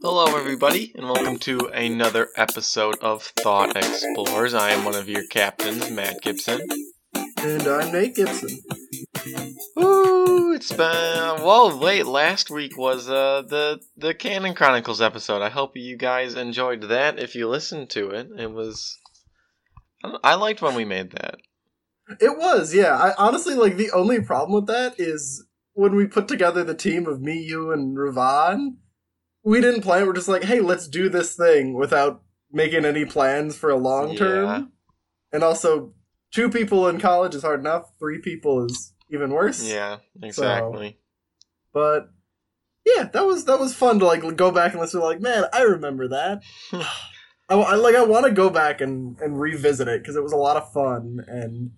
[0.00, 4.54] Hello, everybody, and welcome to another episode of Thought Explorers.
[4.54, 6.62] I am one of your captains, Matt Gibson.
[7.42, 8.48] And I'm Nate Gibson.
[9.78, 11.70] Ooh, it's been well.
[11.70, 15.42] Late last week was uh, the the Canon Chronicles episode.
[15.42, 17.18] I hope you guys enjoyed that.
[17.18, 18.96] If you listened to it, it was.
[20.02, 21.40] I I liked when we made that.
[22.20, 22.96] It was, yeah.
[22.96, 25.44] I honestly like the only problem with that is
[25.78, 28.78] when we put together the team of me, you, and Ravan,
[29.44, 30.08] we didn't plan.
[30.08, 32.20] We're just like, hey, let's do this thing without
[32.50, 34.44] making any plans for a long term.
[34.44, 34.62] Yeah.
[35.32, 35.94] And also,
[36.34, 37.92] two people in college is hard enough.
[38.00, 39.62] Three people is even worse.
[39.62, 40.98] Yeah, exactly.
[41.72, 42.10] But
[42.84, 44.98] yeah, that was that was fun to like go back and listen.
[44.98, 46.42] to Like, man, I remember that.
[46.72, 50.32] I, I like I want to go back and and revisit it because it was
[50.32, 51.70] a lot of fun and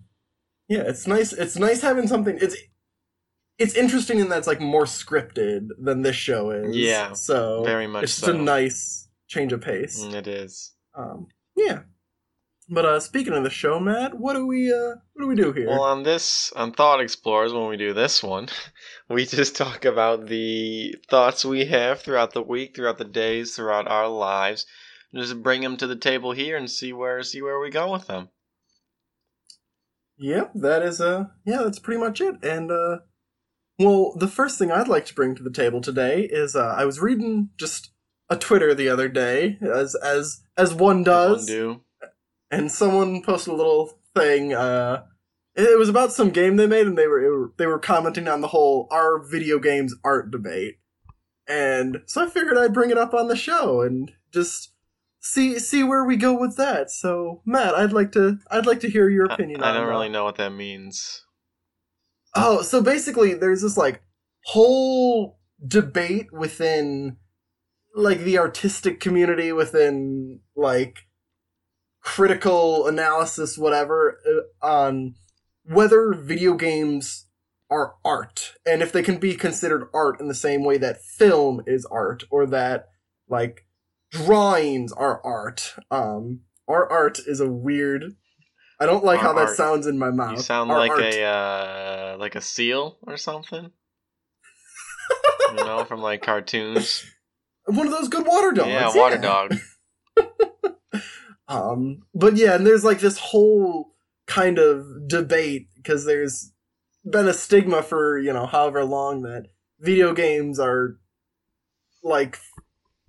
[0.71, 1.33] yeah, it's nice.
[1.33, 2.37] It's nice having something.
[2.41, 2.55] It's
[3.57, 6.75] it's interesting in that it's like more scripted than this show is.
[6.75, 8.31] Yeah, so Very much it's just so.
[8.33, 10.01] a nice change of pace.
[10.03, 10.73] Mm, It is.
[10.97, 11.81] Um, yeah.
[12.73, 15.51] But uh, speaking of the show, Matt, what do we uh what do we do
[15.51, 15.67] here?
[15.67, 18.47] Well, on this, on Thought Explorers, when we do this one,
[19.09, 23.87] we just talk about the thoughts we have throughout the week, throughout the days, throughout
[23.89, 24.65] our lives.
[25.13, 28.07] Just bring them to the table here and see where see where we go with
[28.07, 28.29] them.
[30.17, 32.35] Yep, that is uh yeah, that's pretty much it.
[32.43, 32.99] And uh
[33.83, 36.85] well, the first thing I'd like to bring to the table today is uh I
[36.85, 37.91] was reading just
[38.29, 41.47] a Twitter the other day, as as as one does,
[42.49, 45.03] and someone posted a little thing, uh
[45.55, 48.27] it was about some game they made and they were, it were they were commenting
[48.27, 50.75] on the whole our video games art debate.
[51.47, 54.71] And so I figured I'd bring it up on the show and just
[55.19, 56.89] see see where we go with that.
[56.89, 59.89] So, Matt, I'd like to I'd like to hear your opinion I on don't that.
[59.91, 61.25] really know what that means.
[62.35, 64.01] Oh, so basically, there's this like
[64.45, 67.17] whole debate within
[67.95, 70.99] like the artistic community, within like
[72.01, 75.15] critical analysis, whatever, uh, on
[75.65, 77.27] whether video games
[77.69, 81.61] are art and if they can be considered art in the same way that film
[81.65, 82.89] is art or that
[83.29, 83.65] like
[84.11, 85.75] drawings are art.
[85.89, 88.15] Um, our art is a weird.
[88.81, 89.55] I don't like how that art.
[89.55, 90.37] sounds in my mouth.
[90.37, 91.01] You sound Our like art.
[91.01, 93.71] a uh, like a seal or something.
[95.49, 97.05] you know, from like cartoons.
[97.65, 98.69] one of those good water dogs.
[98.69, 99.55] yeah, water dog.
[101.51, 103.93] Um, but yeah, and there's like this whole
[104.25, 106.53] kind of debate because there's
[107.03, 109.47] been a stigma for you know however long that
[109.77, 110.97] video games are
[112.03, 112.37] like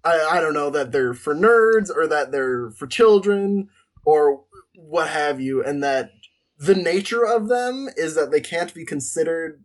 [0.03, 3.69] I I don't know that they're for nerds or that they're for children
[4.05, 4.43] or
[4.75, 6.11] what have you, and that
[6.59, 9.65] the nature of them is that they can't be considered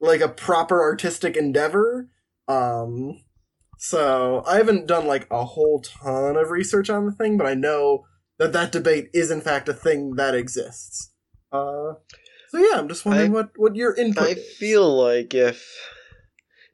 [0.00, 2.08] like a proper artistic endeavor.
[2.48, 3.20] Um,
[3.78, 7.54] so I haven't done like a whole ton of research on the thing, but I
[7.54, 8.04] know
[8.38, 11.12] that that debate is in fact a thing that exists.
[11.52, 11.94] Uh,
[12.48, 14.22] so yeah, I'm just wondering I- what what your input.
[14.24, 14.56] I is.
[14.56, 15.66] feel like if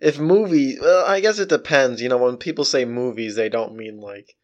[0.01, 2.03] if movie, well, I guess it depends.
[2.03, 4.37] You know, when people say movies, they don't mean like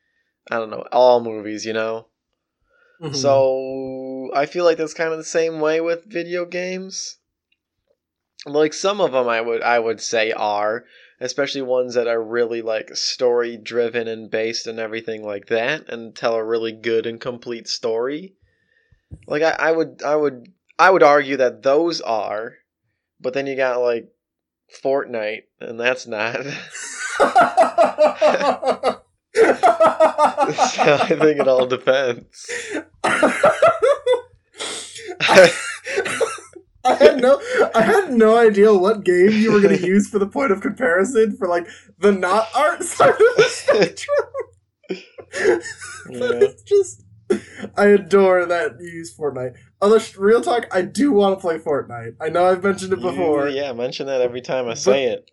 [0.51, 1.65] I don't know all movies.
[1.67, 2.07] You know,
[3.03, 3.15] Mhm.
[3.17, 7.17] so I feel like that's kind of the same way with video games.
[8.47, 10.85] Like some of them, I would I would say are,
[11.21, 16.15] especially ones that are really like story driven and based and everything like that, and
[16.15, 18.35] tell a really good and complete story.
[19.27, 22.55] Like I, I would I would I would argue that those are,
[23.21, 24.09] but then you got like
[24.83, 26.41] Fortnite, and that's not.
[29.35, 29.51] so
[31.01, 32.51] I think it all depends.
[36.85, 37.41] I had no,
[37.75, 40.61] I had no idea what game you were going to use for the point of
[40.61, 44.27] comparison for like the not art side of the spectrum.
[44.89, 45.61] But
[46.11, 46.49] Yeah.
[46.49, 47.05] it's just,
[47.77, 49.55] I adore that you use Fortnite.
[49.81, 52.17] Although sh- real talk, I do want to play Fortnite.
[52.21, 53.49] I know I've mentioned it before.
[53.49, 55.31] You- yeah, mention that every time I say it.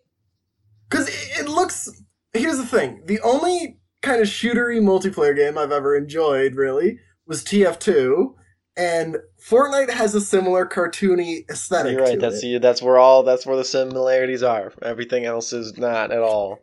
[0.88, 1.88] Because it, it looks.
[2.32, 7.44] Here's the thing: the only kind of shootery multiplayer game I've ever enjoyed, really, was
[7.44, 8.34] TF2,
[8.76, 11.92] and Fortnite has a similar cartoony aesthetic.
[11.92, 12.14] You're right.
[12.14, 12.62] to That's it.
[12.62, 13.22] That's where all.
[13.22, 14.72] That's where the similarities are.
[14.82, 16.60] Everything else is not at all.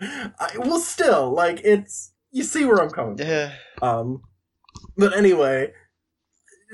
[0.00, 3.16] I, well, still, like it's you see where I'm coming.
[3.16, 3.26] from.
[3.26, 3.52] Yeah.
[3.82, 4.22] Um,
[4.96, 5.72] but anyway,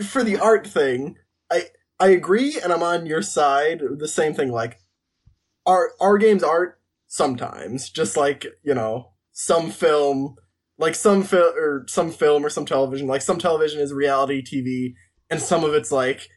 [0.05, 1.17] for the art thing,
[1.51, 1.65] I
[1.99, 3.83] I agree, and I'm on your side.
[3.99, 4.79] The same thing, like
[5.67, 10.35] our our games art sometimes, just like you know some film,
[10.79, 14.95] like some film or some film or some television, like some television is reality TV,
[15.29, 16.31] and some of it's like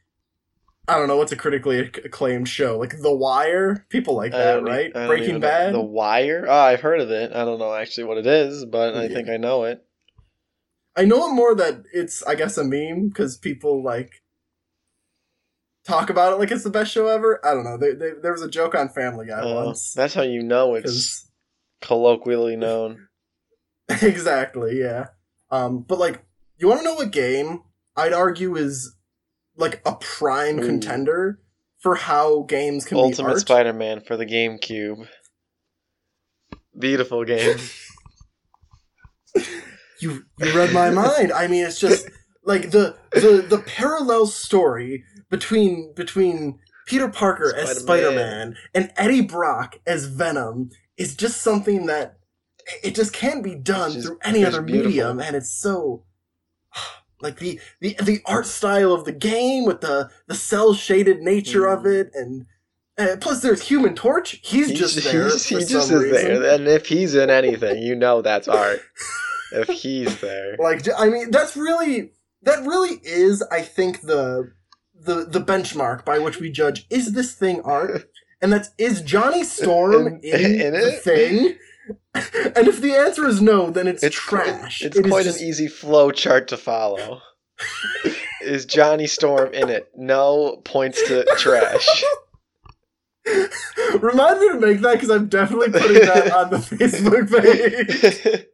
[0.86, 3.86] I don't know what's a critically acclaimed show like The Wire.
[3.90, 4.94] People like that, don't e- right?
[4.94, 5.40] Breaking know.
[5.40, 5.74] Bad.
[5.74, 6.46] The Wire.
[6.48, 7.31] Oh, I've heard of it.
[7.31, 9.86] I don't know actually what it is, but I think I know it.
[10.98, 14.12] I know it more that it's I guess a meme because people like
[15.86, 17.40] talk about it like it's the best show ever.
[17.45, 17.78] I don't know.
[17.78, 19.94] There, there, there was a joke on Family Guy Oh, once.
[19.94, 21.29] that's how you know it's
[21.81, 23.08] colloquially known.
[23.90, 25.08] exactly, yeah.
[25.52, 26.24] Um, but like,
[26.58, 27.64] you want to know what game
[27.96, 28.96] I'd argue is
[29.58, 30.66] like a prime Ooh.
[30.66, 31.40] contender
[31.80, 33.40] for how games can be Ultimate art?
[33.40, 35.08] Spider-Man for the GameCube.
[36.78, 37.58] Beautiful game.
[40.00, 41.31] you you read my mind.
[41.31, 42.08] I mean, it's just
[42.44, 47.84] like the the the parallel story between between Peter Parker as Spider-Man.
[47.84, 52.19] Spider Man and Eddie Brock as Venom is just something that
[52.84, 54.90] it just can't be done just- through any other beautiful.
[54.92, 56.04] medium, and it's so.
[57.22, 61.66] Like the, the the art style of the game with the the cel shaded nature
[61.68, 62.00] of Mm.
[62.00, 62.46] it, and
[62.98, 64.40] uh, plus there's Human Torch.
[64.42, 65.24] He's, just there.
[65.25, 66.12] he's- he just is reason.
[66.42, 68.80] there, and if he's in anything, you know that's art.
[69.52, 72.12] if he's there, like I mean that's really
[72.44, 74.54] that really is i think the
[74.95, 78.10] the the benchmark by which we judge is this thing art
[78.42, 81.04] and that's is johnny storm In- in, in the it?
[81.04, 81.56] thing
[82.56, 85.48] and if the answer is no then it's, it's trash It's It quite just- an
[85.48, 87.22] easy flow chart to follow.
[88.42, 89.90] is Johnny Storm in it?
[89.98, 92.04] No points to trash.
[94.00, 98.46] remind me to make that because i'm definitely putting that on the facebook page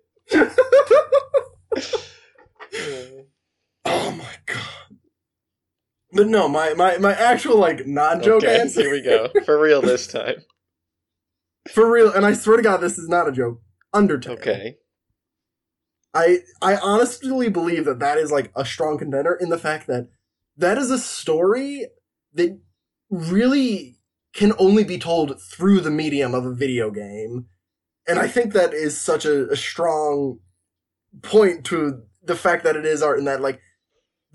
[3.85, 4.84] oh my god
[6.15, 9.29] but no my my, my actual like non-joke okay, answer here we go.
[9.45, 10.37] For real this time.
[11.71, 13.59] For real, and I swear to God, this is not a joke.
[13.93, 14.37] Undertale.
[14.37, 14.77] Okay.
[16.13, 20.09] I I honestly believe that that is like a strong contender in the fact that
[20.57, 21.87] that is a story
[22.33, 22.59] that
[23.09, 23.97] really
[24.33, 27.47] can only be told through the medium of a video game,
[28.07, 30.39] and I think that is such a, a strong
[31.21, 33.59] point to the fact that it is art and that like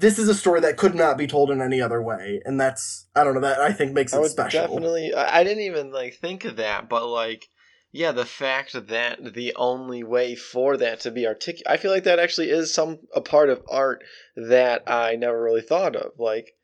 [0.00, 3.06] this is a story that could not be told in any other way, and that's
[3.14, 4.62] I don't know that I think makes I it special.
[4.62, 5.14] definitely.
[5.14, 7.48] I didn't even like think of that, but like,
[7.92, 12.04] yeah, the fact that the only way for that to be articulate, I feel like
[12.04, 14.02] that actually is some a part of art
[14.36, 16.12] that I never really thought of.
[16.18, 16.54] Like,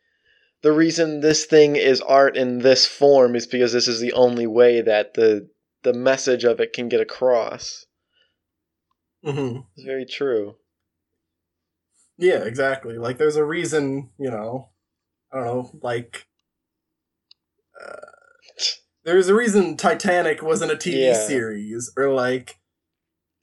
[0.62, 4.46] the reason this thing is art in this form is because this is the only
[4.46, 5.48] way that the
[5.82, 7.84] the message of it can get across.
[9.22, 10.56] hmm It's very true.
[12.18, 12.98] Yeah, exactly.
[12.98, 14.70] Like, there's a reason, you know,
[15.32, 16.26] I don't know, like,
[17.80, 17.96] uh,
[19.04, 21.26] there's a reason Titanic wasn't a TV Yeah.
[21.26, 22.58] series, or like,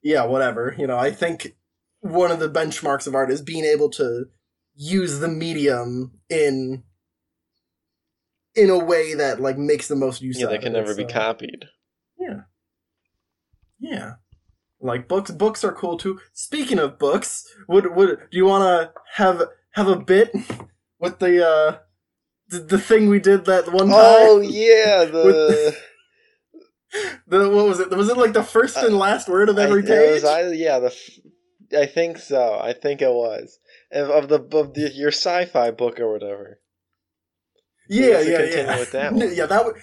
[0.02, 0.74] yeah, whatever.
[0.76, 1.56] You know, I think
[2.00, 4.26] one of the benchmarks of art is being able to
[4.74, 6.84] use the medium in
[8.56, 11.64] in a way that like makes the most use Yeah, that can never be copied.
[12.18, 12.42] yeah.
[13.80, 14.14] Yeah.
[14.84, 16.20] Like books books are cool too.
[16.34, 19.42] Speaking of books, would would do you wanna have
[19.72, 20.32] have a bit
[21.00, 21.78] with the uh
[22.48, 23.96] the, the thing we did that one time?
[23.98, 25.74] Oh yeah, the
[27.26, 27.90] The what was it?
[27.90, 30.22] Was it like the first and last word of every I, page?
[30.22, 31.18] Was yeah, the f-
[31.76, 32.60] I think so.
[32.62, 33.58] I think it was
[33.90, 36.60] of, of the of the your sci-fi book or whatever.
[37.88, 38.78] Yeah, to yeah, continue yeah.
[38.78, 39.34] with that one.
[39.34, 39.76] Yeah, that would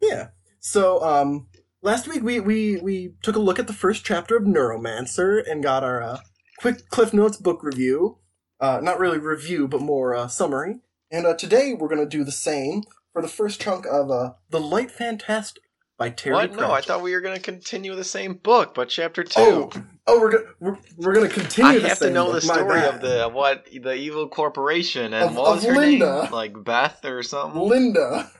[0.00, 0.28] Yeah.
[0.60, 1.48] So um
[1.82, 5.62] last week we we we took a look at the first chapter of Neuromancer and
[5.62, 6.18] got our uh,
[6.58, 8.18] quick Cliff Notes book review.
[8.60, 10.80] Uh not really review, but more uh, summary.
[11.10, 12.82] And uh, today we're going to do the same
[13.12, 15.62] for the first chunk of uh The Light Fantastic
[15.98, 16.56] by Terry What?
[16.56, 19.40] No, I thought we were gonna continue the same book, but chapter two.
[19.40, 19.70] Oh,
[20.06, 21.70] oh, we're gonna we're, we're gonna continue.
[21.72, 25.12] I the have to know book, the story of the of what the evil corporation
[25.12, 26.22] and Of- what was her Linda.
[26.24, 26.32] name?
[26.32, 27.60] Like Beth or something.
[27.60, 28.30] Linda.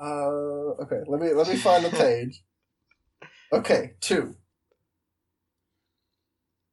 [0.00, 2.42] Uh, okay, let me let me find the page.
[3.52, 4.36] Okay, two.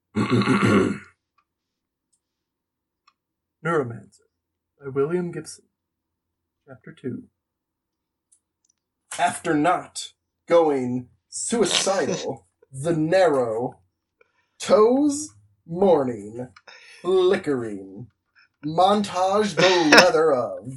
[0.18, 1.02] Neuromancer
[4.80, 5.66] by William Gibson.
[6.68, 7.24] Chapter two.
[9.20, 10.14] After not
[10.48, 13.80] going suicidal, the narrow
[14.60, 15.30] toes
[15.68, 16.50] morning,
[17.02, 18.08] flickering,
[18.66, 20.72] montage the leather of.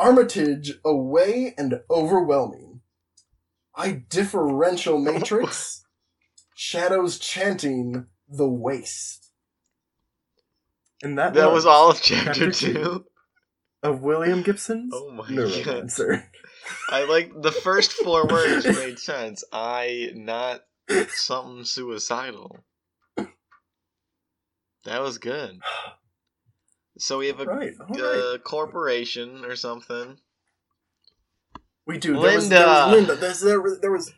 [0.00, 2.80] Armitage away and overwhelming.
[3.74, 5.84] I differential matrix.
[6.54, 9.30] shadows chanting the waste.
[11.02, 12.72] And that, That was all of chapter, chapter two.
[12.72, 13.04] two.
[13.82, 15.36] of William Gibson's Oh my god!
[15.36, 16.24] Neuromancer.
[16.88, 19.44] I like the first four words made sense.
[19.52, 20.62] I not
[21.08, 22.64] something suicidal.
[24.86, 25.60] That was good.
[26.98, 28.00] So we have a, Right, right.
[28.00, 30.18] a uh, corporation or something.
[31.86, 32.12] We do.
[32.20, 32.66] There was, there Linda.
[32.66, 33.16] was Linda.
[33.16, 34.12] There's, there, was- there was.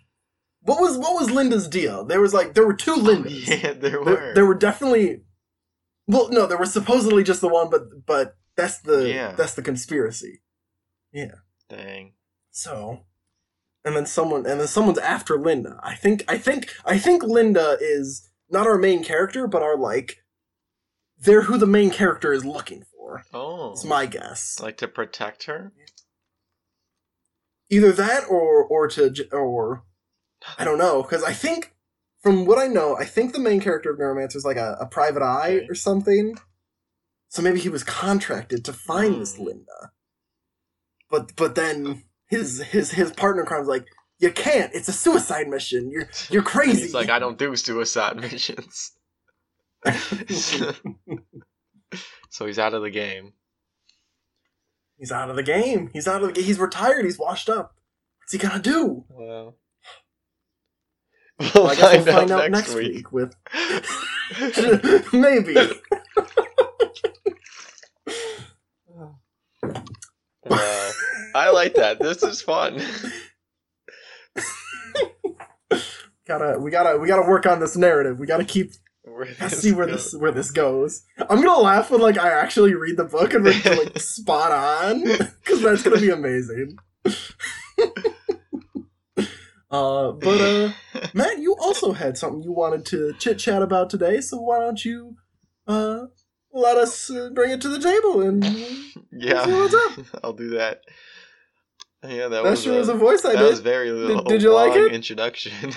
[0.65, 2.05] What was what was Linda's deal?
[2.05, 3.49] There was like there were two Lindas.
[3.63, 4.05] Yeah, there were.
[4.15, 5.23] There, there were definitely.
[6.07, 9.33] Well, no, there was supposedly just the one, but but that's the Yeah.
[9.33, 10.41] that's the conspiracy.
[11.13, 11.35] Yeah.
[11.69, 12.13] Dang.
[12.53, 13.01] So,
[13.85, 15.81] and then someone and then someone's after Linda.
[15.83, 20.19] I think I think I think Linda is not our main character, but our like.
[21.25, 23.25] They're who the main character is looking for.
[23.33, 23.73] Oh.
[23.73, 24.59] It's my guess.
[24.61, 25.73] Like to protect her?
[27.71, 29.83] either that or or to or
[30.59, 31.73] I don't know because I think
[32.21, 34.87] from what I know I think the main character of Neuromancer is like a, a
[34.87, 35.67] private eye Okay.
[35.71, 36.37] or something.
[37.31, 39.45] So maybe he was contracted to find this Hmm.
[39.45, 39.93] Linda.
[41.11, 43.87] But but then his his his partner crime's like
[44.19, 44.73] you can't.
[44.75, 45.91] It's a suicide mission.
[45.91, 46.83] You're you're crazy.
[46.83, 48.93] He's like, I don't do suicide missions.
[52.31, 53.33] so he's out of the game.
[54.99, 55.91] He's out of the game.
[55.93, 56.45] He's out of the game.
[56.45, 57.05] He's retired.
[57.05, 57.75] He's washed up.
[58.21, 59.05] What's he gonna do?
[59.09, 59.57] Well,
[61.55, 63.35] Well, I guess we'll find out next week with
[65.13, 65.57] maybe.
[68.87, 69.21] Well,
[71.35, 71.99] I like that.
[71.99, 72.81] This is fun.
[76.27, 78.19] gotta we gotta we gotta work on this narrative.
[78.19, 78.73] We gotta keep
[79.13, 80.13] Where this see where goes.
[80.13, 81.05] this where this goes.
[81.19, 85.03] I'm gonna laugh when like I actually read the book and we're like spot on
[85.03, 86.79] because that's gonna be amazing.
[89.71, 90.73] uh, but uh,
[91.13, 94.83] Matt, you also had something you wanted to chit chat about today, so why don't
[94.85, 95.17] you
[95.67, 96.07] uh
[96.53, 98.45] let us uh, bring it to the table and
[99.13, 100.07] yeah, See what's up.
[100.25, 100.83] I'll do that.
[102.05, 103.51] Yeah, that, that was, sure a, was a voice I that did.
[103.51, 104.25] was very little.
[104.25, 104.93] did you like it?
[104.93, 105.73] Introduction.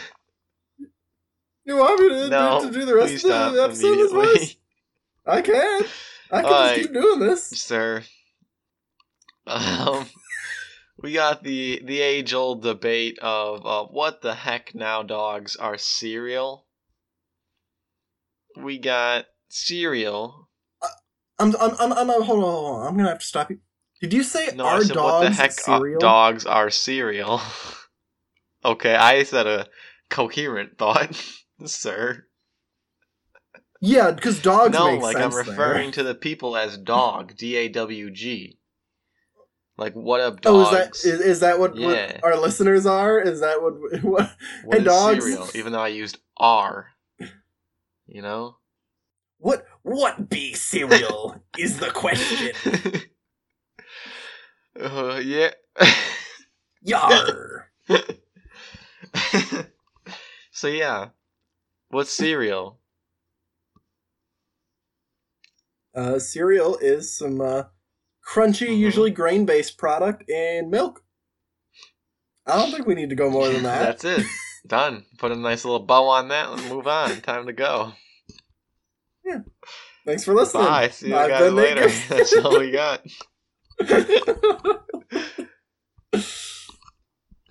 [1.66, 4.58] You want me to, no, to, to do the rest of the episode this immediately,
[5.26, 5.84] I can.
[6.32, 7.44] I can just keep doing this.
[7.50, 8.04] sir.
[9.48, 10.06] Um,
[11.02, 15.78] we got the the age old debate of uh, what the heck now dogs are
[15.78, 16.66] cereal.
[18.58, 20.50] We got cereal.
[21.38, 22.88] I'm, I'm, I'm, I'm, I'm- hold on, hold on.
[22.88, 23.60] I'm gonna have to stop you.
[24.02, 26.00] Did you say No, our dogs what the heck uh, cereal?
[26.00, 27.42] dogs are cereal.
[28.66, 29.68] okay, I said a
[30.10, 31.10] coherent thought,
[31.64, 32.26] sir.
[33.82, 37.70] Yeah, because dogs no, make like I'm referring to the people as dog, D A
[37.70, 38.58] W G.
[39.78, 40.54] Like what up there.
[40.54, 42.14] Oh, is that is, is that what, Yeah.
[42.20, 43.20] what our listeners are?
[43.20, 44.32] Is that what what?
[44.64, 45.24] What is dogs.
[45.24, 45.50] cereal?
[45.54, 46.88] Even though I used R.
[48.08, 48.58] You know?
[49.38, 52.54] What what be cereal is the question.
[54.80, 55.52] uh, yeah.
[56.82, 57.70] Yar.
[60.52, 61.10] so yeah.
[61.96, 62.82] What's cereal?
[65.96, 67.64] Uh, cereal is some uh,
[68.30, 68.78] crunchy, Mhm.
[68.80, 71.06] usually grain-based product and milk.
[72.46, 73.98] I don't think we need to go more than that.
[74.02, 74.26] That's it.
[74.68, 75.06] Done.
[75.20, 77.22] Put a nice little bow on that and move on.
[77.22, 77.94] Time to go.
[79.24, 79.40] Yeah.
[80.06, 80.66] Thanks for listening.
[80.66, 80.90] Bye.
[80.90, 81.88] See you I've guys later.
[82.10, 83.06] That's all we got.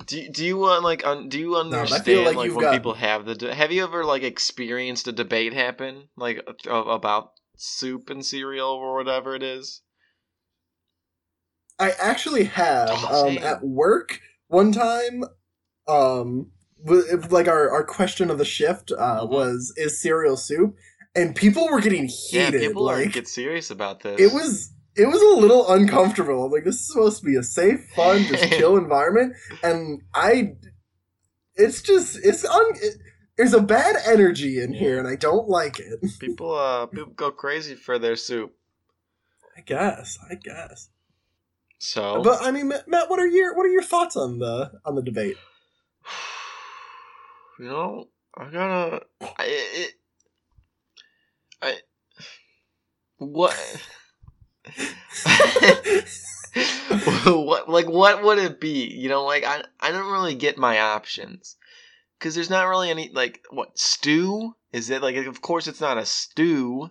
[0.07, 2.73] Do you, do you want like un, do you understand feel like like, when got-
[2.73, 8.11] people have the de- have you ever like experienced a debate happen like about soup
[8.11, 9.83] and cereal or whatever it is?
[11.79, 15.25] I actually have Oh, um, at work one time.
[15.89, 16.51] Um,
[17.31, 19.29] like our, our question of the shift uh, Mhm.
[19.31, 20.77] was is cereal soup,
[21.15, 22.61] and people were getting Yeah, heated.
[22.61, 24.21] people are like get serious about this.
[24.21, 26.51] it was it was a little uncomfortable.
[26.51, 30.55] Like this is supposed to be a safe, fun, just chill environment, and I,
[31.55, 32.65] it's just it's un.
[32.77, 32.97] It,
[33.37, 36.01] there's a bad energy in here, and I don't like it.
[36.21, 38.55] people uh people go crazy for their soup.
[39.57, 40.19] I guess.
[40.31, 40.91] I guess.
[41.79, 44.73] So But I mean, Matt, Matt, what are your what are your thoughts on the
[44.85, 45.37] on the debate?
[47.59, 49.03] you know, I gotta.
[49.21, 49.93] I, it,
[51.61, 51.75] I.
[53.19, 53.57] What?
[57.27, 58.87] what like what would it be?
[58.87, 61.57] You know, like I I don't really get my options
[62.19, 65.17] because there's not really any like what stew is it like?
[65.17, 66.91] Of course, it's not a stew.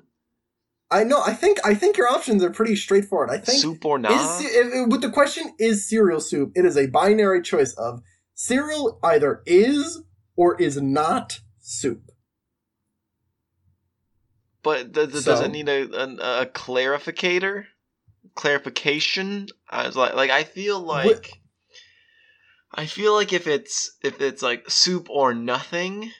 [0.92, 1.22] I know.
[1.26, 3.32] I think I think your options are pretty straightforward.
[3.32, 4.42] I think Soup or not?
[4.42, 6.52] if- with the question is cereal soup.
[6.56, 8.02] It is a binary choice of
[8.36, 10.04] cereal either is
[10.36, 12.04] or is not soup.
[14.64, 17.66] But th- th- So- does it need a, a a clarificator?
[18.36, 19.48] Clarification?
[19.70, 21.30] I was like, like I feel like, What-
[22.74, 26.12] I feel like if it's if it's like soup or nothing,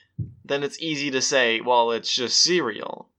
[0.44, 3.10] then it's easy to say, well, it's just cereal.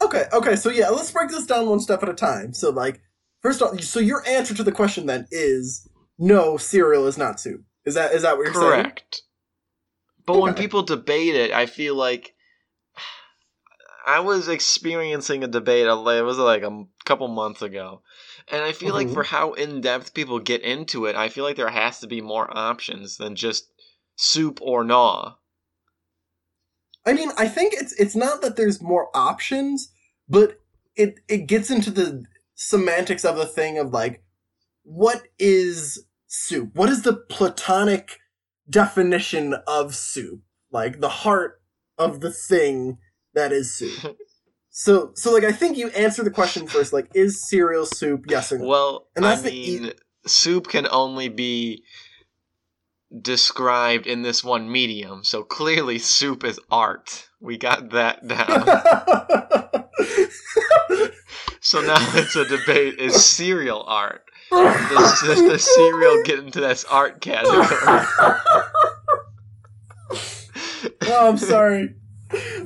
[0.00, 2.54] Okay, okay, so yeah, let's break this down one step at a time.
[2.54, 3.00] So like,
[3.42, 7.62] first off, so your answer to the question then is no, cereal is not soup.
[7.84, 8.84] Is that is that what you're saying?
[8.84, 9.22] Correct.
[10.24, 12.34] But when people debate it, I feel like
[14.08, 15.86] I was experiencing a debate.
[15.86, 18.00] a It was like a couple months ago,
[18.50, 19.12] and I feel like Mhm.
[19.12, 22.22] for how in depth people get into it, I feel like there has to be
[22.22, 23.70] more options than just
[24.16, 25.34] soup or gnaw.
[27.04, 29.90] I mean, I think it's it's not that there's more options,
[30.26, 30.58] but
[30.96, 32.24] it it gets into the
[32.54, 34.22] semantics of the thing of like
[34.84, 36.70] what is soup?
[36.74, 38.18] What is the platonic
[38.70, 40.40] definition of soup?
[40.70, 41.60] Like the heart
[41.98, 42.98] of the thing
[43.38, 44.16] that is soup.
[44.70, 48.52] so so like I think you answer the question first like is cereal soup yes
[48.52, 48.66] or no?
[48.66, 49.92] Well, And I that's the e-
[50.26, 51.84] soup can only be
[53.22, 57.28] described in this one medium, so clearly soup is art.
[57.40, 58.66] We got that down.
[61.60, 64.24] so now it's a debate: is cereal art?
[64.50, 67.60] Does, does the cereal get into this art category?
[71.06, 71.94] oh, I'm sorry.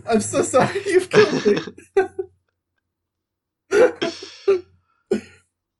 [0.09, 0.83] I'm so sorry.
[0.87, 1.59] You've killed me.
[3.71, 3.83] I,
[4.51, 4.61] um,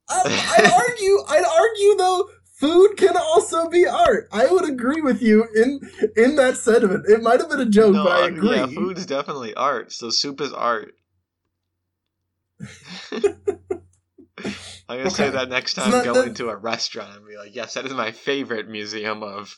[0.09, 1.19] I'd argue.
[1.29, 2.29] I'd argue though.
[2.55, 4.29] Food can also be art.
[4.33, 5.81] I would agree with you in
[6.17, 7.07] in that sentiment.
[7.09, 8.57] It might have been a joke, no, but I agree.
[8.57, 9.91] yeah, food is definitely art.
[9.93, 10.95] So soup is art.
[14.89, 17.55] I'm gonna say that next time that- going that- to a restaurant and be like,
[17.55, 19.57] "Yes, that is my favorite museum of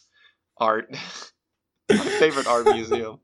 [0.56, 0.90] art.
[1.90, 3.20] my favorite art museum."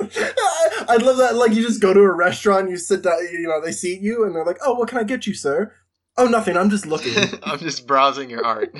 [0.00, 1.34] I- I'd love that.
[1.36, 4.24] Like you just go to a restaurant, you sit down, you know, they seat you,
[4.24, 5.74] and they're like, "Oh, what can I get you, sir?"
[6.16, 6.56] Oh, nothing.
[6.56, 7.14] I'm just looking.
[7.42, 8.74] I'm just browsing your art.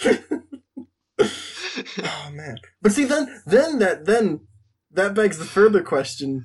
[1.20, 2.56] oh man.
[2.82, 4.46] But see, then, then that, then
[4.92, 6.44] that begs the further question: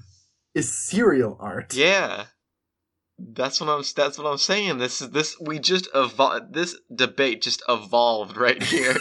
[0.55, 1.73] Is cereal art?
[1.75, 2.25] yeah,
[3.19, 3.83] that's what I'm.
[3.95, 4.77] That's what I'm saying.
[4.77, 5.35] This is this.
[5.39, 6.53] We just evolved.
[6.53, 8.95] This debate just evolved right here.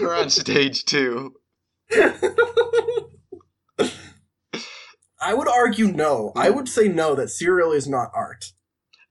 [0.00, 1.34] We're on stage two.
[5.20, 6.32] I would argue no.
[6.34, 7.14] I would say no.
[7.14, 8.46] That cereal is not art.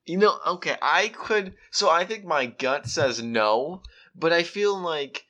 [0.05, 1.53] You know, okay, I could.
[1.71, 3.81] So I think my gut says no,
[4.15, 5.25] but I feel like.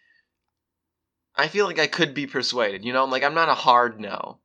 [1.36, 2.84] I feel like I could be persuaded.
[2.84, 4.40] You know, I'm like I'm not a hard no.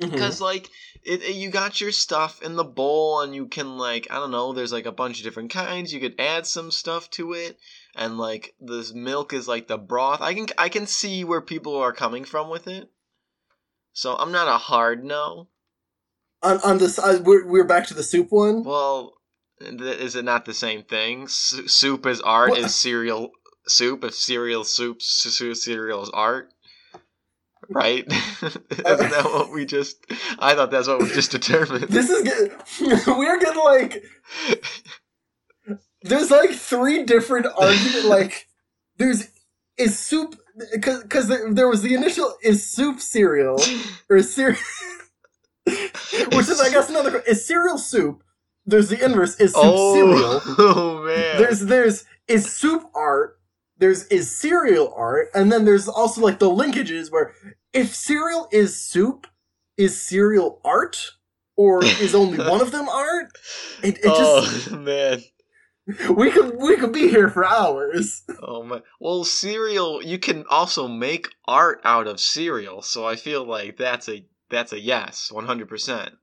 [0.00, 0.10] Mhm.
[0.12, 0.68] Because like
[1.02, 4.30] it, it- you got your stuff in the bowl, and you can like I don't
[4.30, 4.52] know.
[4.52, 5.92] There's like a bunch of different kinds.
[5.92, 7.58] You could add some stuff to it,
[7.96, 10.20] and like this milk is like the broth.
[10.20, 12.88] I can I can see where people are coming from with it.
[13.92, 15.48] So I'm not a hard no.
[16.42, 18.64] on on this, uh, we're we're back to the soup one.
[18.64, 19.14] Well,
[19.60, 21.24] th- is it not the same thing?
[21.24, 22.50] S- soup is art.
[22.50, 22.58] What?
[22.58, 23.32] Is cereal
[23.66, 24.04] soup?
[24.04, 26.48] If cereal soup, s- cereal is art.
[27.68, 28.04] Right?
[28.42, 30.04] Isn't that what we just?
[30.38, 31.84] I thought that's what we just determined.
[31.84, 34.02] This is get, we're getting like
[36.02, 38.48] there's like three different argument like
[38.98, 39.28] there's
[39.78, 40.36] is soup
[40.72, 43.60] because because there, was the initial is soup cereal
[44.08, 44.58] or is cereal
[45.66, 48.22] which is I guess another is cereal soup.
[48.66, 50.40] There's the inverse is soup oh, cereal.
[50.44, 51.38] oh, oh man.
[51.38, 53.38] There's there's is soup art.
[53.78, 57.34] There's is cereal art, and then there's also like the linkages where
[57.72, 59.26] if cereal is soup,
[59.76, 61.12] is cereal art,
[61.56, 63.32] or is only one of them art?
[63.82, 65.22] It, it just oh man.
[66.16, 68.22] we could we could be here for hours.
[68.44, 68.82] Oh man.
[69.00, 70.02] Well, cereal.
[70.02, 74.72] You can also make art out of cereal, so I feel like that's a that's
[74.72, 76.14] a yes, one hundred percent.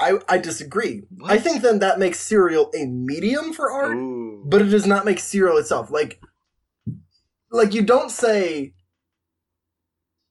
[0.00, 1.04] I I disagree.
[1.24, 4.44] I think then that makes cereal a medium for art, Ooh.
[4.48, 5.90] but it does not make cereal itself.
[5.90, 6.20] Like
[7.50, 8.74] like you don't say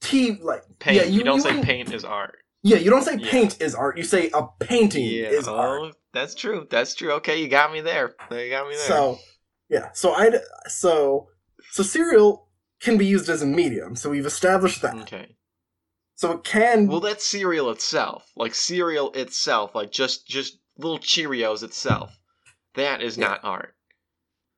[0.01, 0.97] tea like paint.
[0.97, 2.37] yeah you, you, don't you say paint is art.
[2.63, 3.31] Yeah, you don't say Yeah.
[3.31, 3.97] paint is art.
[3.97, 5.29] You say a painting Yeah.
[5.29, 5.81] is art.
[5.81, 6.67] Oh, That's true.
[6.69, 7.13] That's true.
[7.13, 8.15] Okay, you got me there.
[8.31, 8.87] You got me there.
[8.87, 9.19] So,
[9.69, 9.89] yeah.
[9.93, 10.31] So I
[10.67, 11.27] so
[11.71, 12.47] so cereal
[12.79, 13.95] can be used as a medium.
[13.95, 14.95] So we've established that.
[14.95, 15.35] okay.
[16.15, 16.87] So it can.
[16.87, 18.31] Well, that's cereal itself.
[18.35, 22.17] Like cereal itself, like just just little Cheerios itself.
[22.75, 23.27] That is Yeah.
[23.27, 23.75] not art.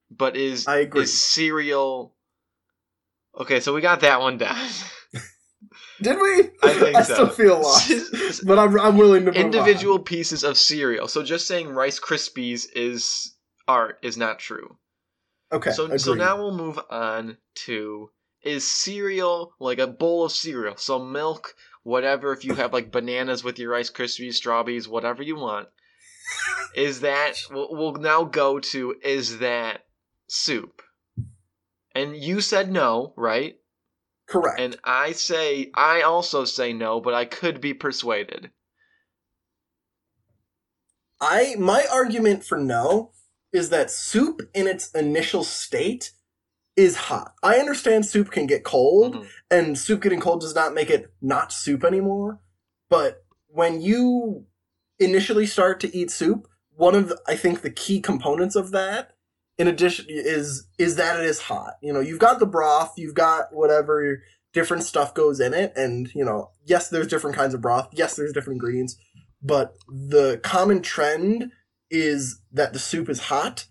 [0.10, 1.04] But is I agree.
[1.04, 2.16] is cereal
[3.40, 4.58] Okay, so we got that one down.
[6.02, 6.50] Did we?
[6.64, 7.14] I think so.
[7.14, 11.08] still feel lost, but I'm I'm willing to move Individual pieces of cereal.
[11.08, 13.36] So just saying Rice Krispies is
[13.68, 14.78] art is not true.
[15.52, 15.72] Okay.
[15.72, 18.12] so so now we'll move on to
[18.44, 20.78] is cereal like a bowl of cereal?
[20.78, 22.32] So milk, whatever.
[22.34, 25.68] If you have like bananas with your Rice Krispies, strawberries, whatever you want,
[26.76, 29.86] is that we'll, we'll now go to is that
[30.28, 30.82] soup?
[31.96, 33.58] And you said no, right?
[34.30, 34.60] Correct.
[34.60, 38.52] And I say I also say no, but I could be persuaded.
[41.22, 43.12] I my argument for no
[43.52, 46.12] is that soup in its initial state
[46.76, 47.34] is hot.
[47.44, 49.28] I understand soup can get cold, Mhm.
[49.52, 52.40] and soup getting cold does not make it not soup anymore.
[52.90, 54.46] But when you
[55.00, 59.16] initially start to eat soup, one of the, I think the key components of that,
[59.60, 61.74] in addition, is is that it is hot.
[61.84, 66.10] You know, you've got the broth, you've got whatever different stuff goes in it, and
[66.16, 67.90] you know, yes, there's different kinds of broth.
[67.92, 68.96] Yes, there's different ingredients,
[69.44, 71.52] but the common trend
[71.92, 73.66] is that the soup is hot,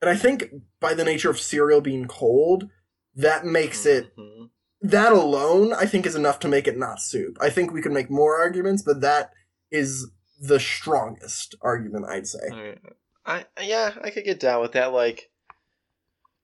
[0.00, 2.68] and I think by the nature of cereal being cold,
[3.14, 4.50] that makes it Mhm.
[4.82, 7.38] that alone I think is enough to make it not soup.
[7.40, 9.32] I think we could make more arguments, but that
[9.70, 12.48] is the strongest argument I'd say.
[12.50, 12.78] Alright.
[13.26, 14.92] I yeah, I could get down with that.
[14.92, 15.29] Like,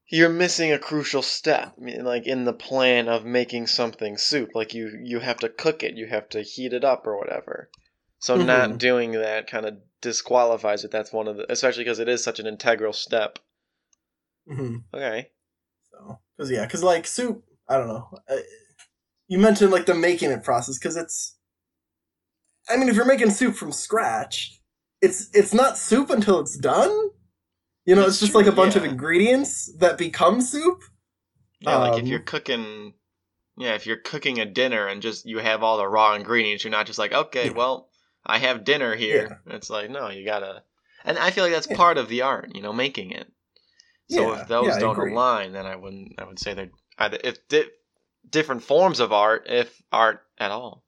[0.09, 4.51] you're missing a crucial step, I mean, like in the plan of making something soup.
[4.55, 7.71] Like you you have to cook it, you have to heat it up or whatever.
[8.19, 8.47] So Mhm.
[8.47, 10.91] not doing that kind of disqualifies it.
[10.91, 13.39] That's one of the, especially because it is such an integral step.
[14.49, 15.31] hmm Okay.
[15.91, 18.09] So, because yeah, because like soup, I don't know.
[18.29, 18.37] Uh,
[19.29, 21.37] you mentioned like the making it process because it's.
[22.69, 24.61] I mean, if you're making soup from scratch,
[25.01, 27.11] it's it's not soup until it's done.
[27.87, 30.83] You know, it's just like a bunch of ingredients that become soup.
[31.61, 32.95] Yeah, like if Um, you're cooking,
[33.57, 36.73] yeah, if you're cooking a dinner and just you have all the raw ingredients, you're
[36.73, 37.57] not just like, okay, Yeah.
[37.57, 37.89] well,
[38.27, 39.41] I have dinner here.
[39.47, 40.65] It's like, no, you gotta,
[41.05, 41.77] and I feel like that's Yeah.
[41.77, 43.33] part of the art, you know, making it.
[44.09, 46.15] So Yeah, if those yeah, don't align, then I wouldn't.
[46.19, 47.71] I would say they're either if di-
[48.29, 50.85] different forms of art, if art at all.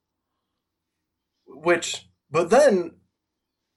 [1.47, 2.91] Which, but then,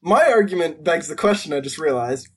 [0.03, 1.53] my argument begs the question.
[1.53, 2.29] I just realized: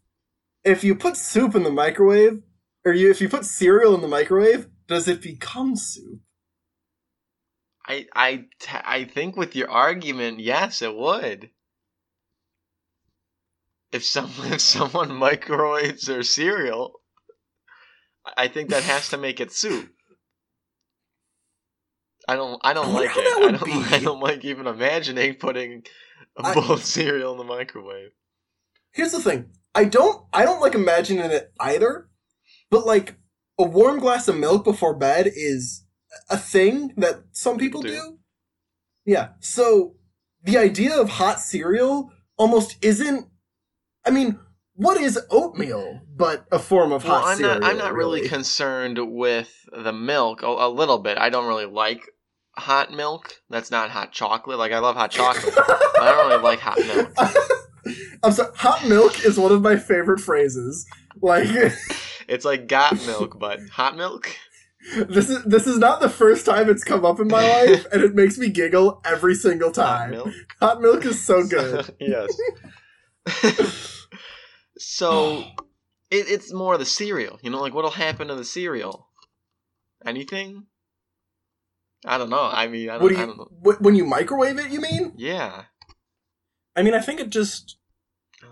[0.65, 2.41] if you put soup in the microwave,
[2.84, 6.19] or you if you put cereal in the microwave, does it become soup?
[7.88, 11.51] I I t- I think with your argument, yes, it would.
[13.91, 16.99] If someone if someone microwaves their cereal,
[18.36, 19.91] I think that has to make it soup.
[22.28, 23.19] I don't I don't I like it.
[23.19, 25.84] I don't I don't like even imagining putting
[26.36, 28.10] a bowl of cereal in the microwave.
[28.91, 32.07] Here's the thing: I don't I don't like imagining it either,
[32.71, 33.17] but like
[33.59, 35.85] a warm glass of milk before bed is
[36.29, 37.89] a thing that some people Do.
[37.89, 38.17] do.
[39.05, 39.29] Yeah.
[39.41, 39.95] So
[40.43, 43.27] the idea of hot cereal almost isn't.
[44.05, 44.39] I mean,
[44.75, 47.59] what is oatmeal but a form of Well, hot I'm cereal?
[47.59, 51.17] not I'm not really, concerned with the milk a, a little bit.
[51.17, 52.09] I don't really like
[52.57, 53.33] hot milk.
[53.49, 54.57] That's not hot chocolate.
[54.57, 55.53] Like I love hot chocolate.
[55.55, 57.13] but I don't really like hot milk.
[58.25, 58.51] I'm sorry.
[58.57, 60.85] Hot milk is one of my favorite phrases.
[61.21, 61.47] Like
[62.27, 64.35] It's like got milk, but hot milk.
[64.95, 68.03] this is this is not the first time it's come up in my life, and
[68.03, 70.11] it makes me giggle every single Hot time.
[70.11, 70.29] milk.
[70.59, 71.93] Hot milk is so good.
[71.99, 72.29] yes.
[74.77, 75.38] so
[76.11, 77.39] it, it's more the cereal.
[77.41, 79.07] You know, like what'll happen to the cereal?
[80.05, 80.65] Anything?
[82.05, 82.43] I don't know.
[82.51, 83.47] I mean, I don't, What do I don't know.
[83.65, 84.69] you when you microwave it?
[84.71, 85.13] You mean?
[85.15, 85.63] Yeah.
[86.75, 87.77] I mean, I think it just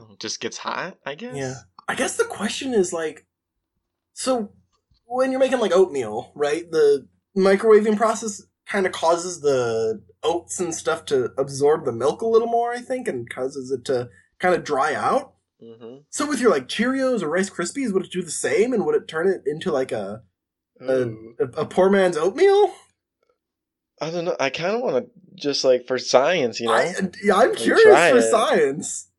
[0.10, 0.98] know, just gets hot.
[1.06, 1.36] I guess.
[1.36, 1.54] yeah.
[1.88, 3.26] I guess the question is like,
[4.14, 4.52] so
[5.06, 6.70] when you're making like oatmeal, right?
[6.72, 12.28] The microwaving process kind of causes the oats and stuff to absorb the milk a
[12.28, 15.34] little more, I think, and causes it to kind of dry out.
[15.62, 15.98] Mm-hmm.
[16.10, 18.96] So with your like Cheerios or Rice Krispies, would it do the same, and would
[18.96, 20.22] it turn it into like a
[20.80, 21.10] a,
[21.56, 22.74] a poor man's oatmeal?
[24.02, 24.36] I don't know.
[24.40, 26.74] I kind of want to just like for science, you know.
[26.74, 28.32] I, yeah, I'm Like, curious for it.
[28.32, 29.10] science.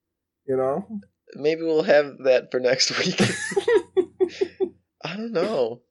[0.46, 0.86] You know,
[1.36, 3.20] Maybe we'll have that for next week.
[5.04, 5.82] I don't know.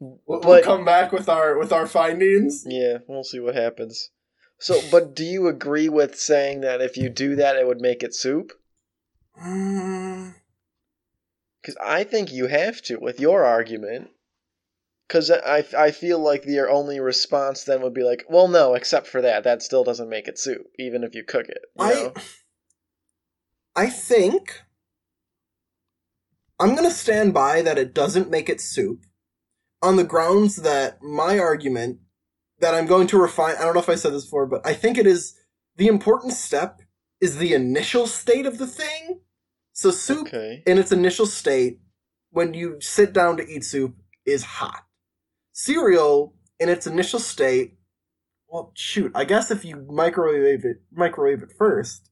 [0.00, 2.64] we'll, we'll come back with our with our findings.
[2.66, 4.10] Yeah, we'll see what happens.
[4.58, 8.02] So, but do you agree with saying that if you do that, it would make
[8.02, 8.52] it soup?
[9.42, 10.34] Mm,
[11.62, 14.10] Because I think you have to with your argument.
[15.08, 19.08] Because I, I feel like your only response then would be like, well, no, except
[19.08, 21.62] for that, that still doesn't make it soup, even if you cook it.
[21.78, 22.12] You I?
[23.76, 24.62] I think
[26.58, 29.04] I'm gonna stand by that it doesn't make it soup,
[29.82, 31.98] on the grounds that my argument
[32.58, 33.56] that I'm going to refine.
[33.56, 35.34] I don't know if I said this before, but I think it is
[35.76, 36.80] the important step
[37.20, 39.20] is the initial state of the thing.
[39.72, 40.62] So soup Okay.
[40.66, 41.80] in its initial state,
[42.30, 44.84] when you sit down to eat soup, is hot.
[45.52, 47.78] Cereal in its initial state,
[48.48, 52.10] well, shoot, I guess if you microwave it, microwave it first,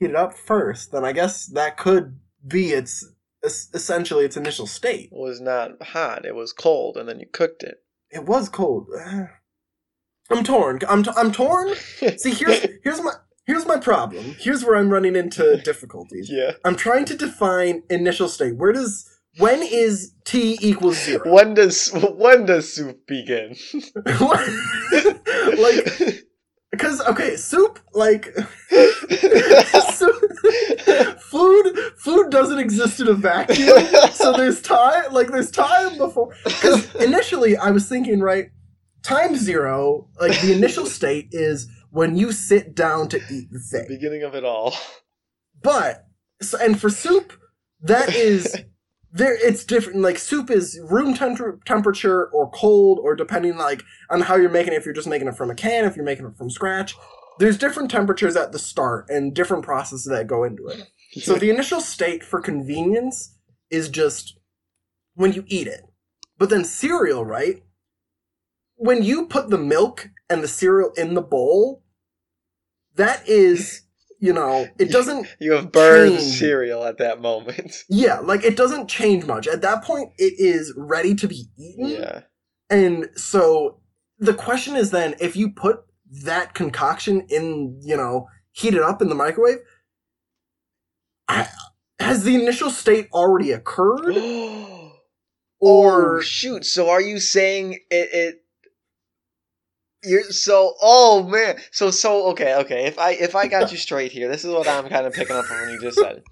[0.00, 3.06] heat it up first, then I guess that could be its
[3.42, 5.10] essentially its initial state.
[5.12, 7.82] It was not hot, it was cold, and then you cooked it.
[8.10, 8.88] It was cold.
[10.30, 10.80] I'm torn.
[10.88, 11.74] I'm t- I'm torn.
[12.16, 13.12] See, here's here's my
[13.46, 14.36] here's my problem.
[14.38, 16.30] Here's where I'm running into difficulties.
[16.30, 16.52] Yeah.
[16.64, 18.56] I'm trying to define initial state.
[18.56, 19.08] Where does
[19.38, 21.32] when is t equals zero?
[21.32, 23.56] When does when does soup begin?
[25.58, 26.24] like
[26.70, 28.26] because okay, soup like
[29.92, 30.22] soup,
[31.20, 33.82] food food doesn't exist in a vacuum.
[34.12, 38.50] So there's time like there's time before because initially I was thinking right
[39.02, 43.86] time zero like the initial state is when you sit down to eat the thing.
[43.88, 44.74] Beginning of it all.
[45.62, 46.06] But
[46.40, 47.32] so, and for soup,
[47.82, 48.56] that is
[49.12, 49.34] there.
[49.34, 50.00] It's different.
[50.00, 54.72] Like soup is room temp- temperature or cold, or depending like on how you're making
[54.72, 54.76] it.
[54.76, 56.96] If you're just making it from a can, if you're making it from scratch,
[57.38, 60.86] there's different temperatures at the start and different processes that go into it.
[61.22, 63.36] So the initial state for convenience
[63.70, 64.38] is just
[65.14, 65.82] when you eat it.
[66.38, 67.62] But then cereal, right?
[68.76, 71.82] When you put the milk and the cereal in the bowl,
[72.94, 73.82] that is,
[74.20, 76.38] you know, it doesn't you have burned Change.
[76.38, 77.84] cereal at that moment.
[77.88, 79.48] Yeah, like it doesn't change much.
[79.48, 81.88] At that point, it is ready to be eaten.
[81.88, 82.20] Yeah.
[82.68, 83.80] And so
[84.18, 85.80] the question is then if you put
[86.24, 89.58] that concoction in, you know, heat it up in the microwave,
[91.98, 94.16] has the initial state already occurred?
[94.16, 94.92] or oh,
[95.60, 98.44] Or shoot, so are you saying it it
[100.02, 101.58] you're so oh man.
[101.70, 102.86] So so okay, okay.
[102.86, 105.36] If I if I got you straight here, this is what I'm kind of picking
[105.36, 106.22] up from what you just said.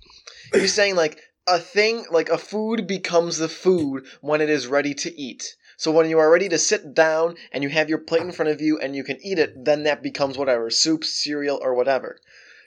[0.52, 4.94] You're saying like a thing like a food becomes the food when it is ready
[4.94, 5.56] to eat.
[5.76, 8.50] So when you are ready to sit down and you have your plate in front
[8.50, 12.18] of you and you can eat it, then that becomes whatever, soup, cereal, or whatever.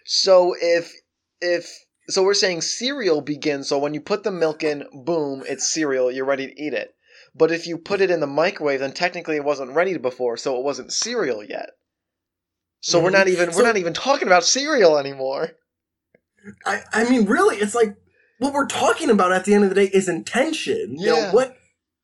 [0.05, 0.93] So if
[1.41, 5.67] if so we're saying cereal begins so when you put the milk in, boom, it's
[5.67, 6.95] cereal, you're ready to eat it.
[7.33, 10.57] But if you put it in the microwave, then technically it wasn't ready before, so
[10.57, 11.69] it wasn't cereal yet.
[12.81, 13.13] So we're Mhm.
[13.13, 15.51] not even So- we're not even talking about cereal anymore.
[16.65, 17.95] I, I mean, really, it's like
[18.39, 20.95] what we're talking about at the end of the day is intention.
[20.97, 21.31] You know, Yeah.
[21.31, 21.57] what?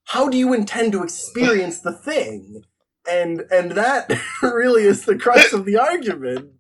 [0.06, 2.62] How do you intend to experience the thing?
[3.10, 4.12] And and that
[4.42, 6.52] really is the crux of the argument.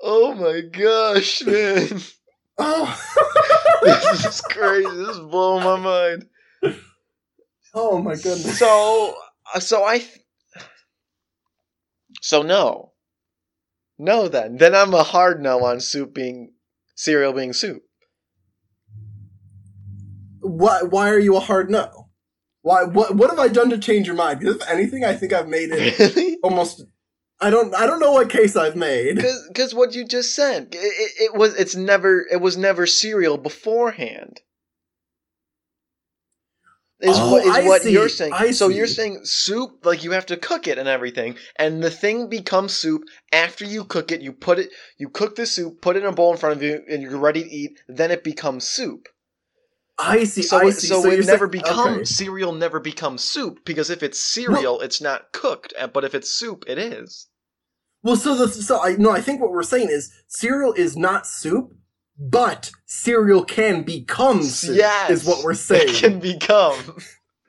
[0.00, 2.00] Oh my gosh, man.
[2.58, 3.00] Oh,
[3.82, 4.88] this is crazy.
[4.96, 6.26] This is blowing my mind.
[7.74, 8.58] Oh my goodness.
[8.58, 9.14] So,
[9.54, 10.04] uh, so I.
[12.22, 12.92] So no.
[13.98, 14.56] No, then.
[14.56, 16.52] Then I'm a hard no on soup being
[16.94, 17.82] cereal being soup.
[20.40, 22.08] Why why are you a hard no?
[22.62, 24.40] Why what what have I done to change your mind?
[24.40, 26.38] Because if anything, I think I've made it Really?
[26.42, 26.82] almost.
[27.40, 29.16] I don't I don't know what case I've made.
[29.48, 33.38] Because what you just said, it, it, it was it's never it was never cereal
[33.38, 34.40] beforehand.
[37.02, 37.92] Is Oh, what is I what see.
[37.92, 38.32] you're saying?
[38.34, 41.90] I so you're saying soup like you have to cook it and everything, and the
[41.90, 44.20] thing becomes soup after you cook it.
[44.20, 46.62] You put it, you cook the soup, put it in a bowl in front of
[46.62, 47.80] you, and you're ready to eat.
[47.88, 49.08] Then it becomes soup.
[49.98, 50.42] I see.
[50.42, 50.88] So I it, see.
[50.88, 52.04] so, you're it saying- never becomes okay.
[52.04, 52.52] cereal.
[52.52, 55.72] Never becomes soup because if it's cereal, it's not cooked.
[55.94, 57.28] But if it's soup, it is.
[58.02, 61.26] Well, so the so I no, I think what we're saying is cereal is not
[61.26, 61.72] soup,
[62.20, 64.76] but cereal can become soup.
[64.76, 65.88] Yes, is what we're saying.
[65.88, 66.98] It can become.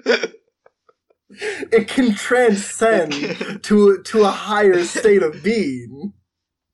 [1.72, 3.14] It can transcend
[3.64, 6.14] to to a higher state of being.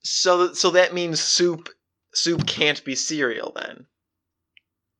[0.03, 1.69] So so that means soup
[2.13, 3.86] soup can't be cereal then.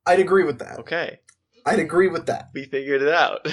[0.06, 0.80] I'd agree with that.
[0.80, 1.20] Okay.
[1.66, 2.50] I'd agree with that.
[2.54, 3.48] We figured it out.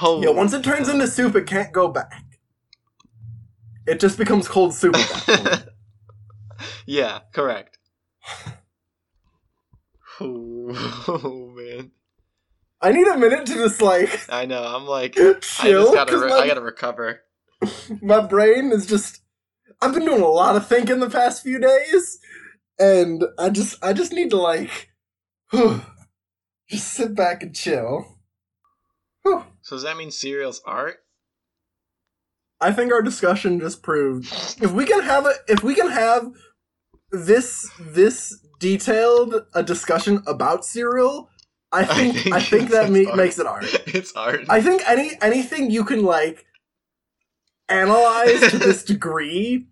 [0.00, 2.24] Oh Yeah, once it turns into soup, it can't go back.
[3.86, 5.64] It just becomes cold soup at that point.
[6.86, 7.78] Yeah, correct.
[10.20, 11.90] Oh, man.
[12.80, 14.62] I need a minute to just like I know.
[14.62, 17.22] I'm like I chill just gotta re- my, I gotta recover.
[18.02, 19.20] my brain is just.
[19.80, 22.18] I've been doing a lot of thinking the past few days,
[22.78, 24.90] and I just I just need to like,
[26.68, 28.18] just sit back and chill.
[29.22, 29.44] Whew.
[29.62, 30.98] So does that mean cereal's art?
[32.60, 34.26] I think our discussion just proved
[34.60, 36.32] if we can have a if we can have
[37.12, 41.28] this this detailed a discussion about cereal,
[41.72, 43.16] I think I think, that it's me- art.
[43.16, 43.64] makes it art.
[43.88, 44.40] It's art.
[44.48, 46.46] I think any anything you can like
[47.68, 49.66] analyze to this degree,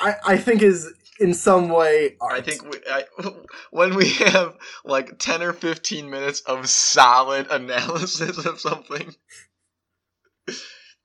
[0.00, 2.32] I I think is in some way art.
[2.34, 3.04] I think we, I,
[3.70, 9.14] when we have like 10 or 15 minutes of solid analysis of something,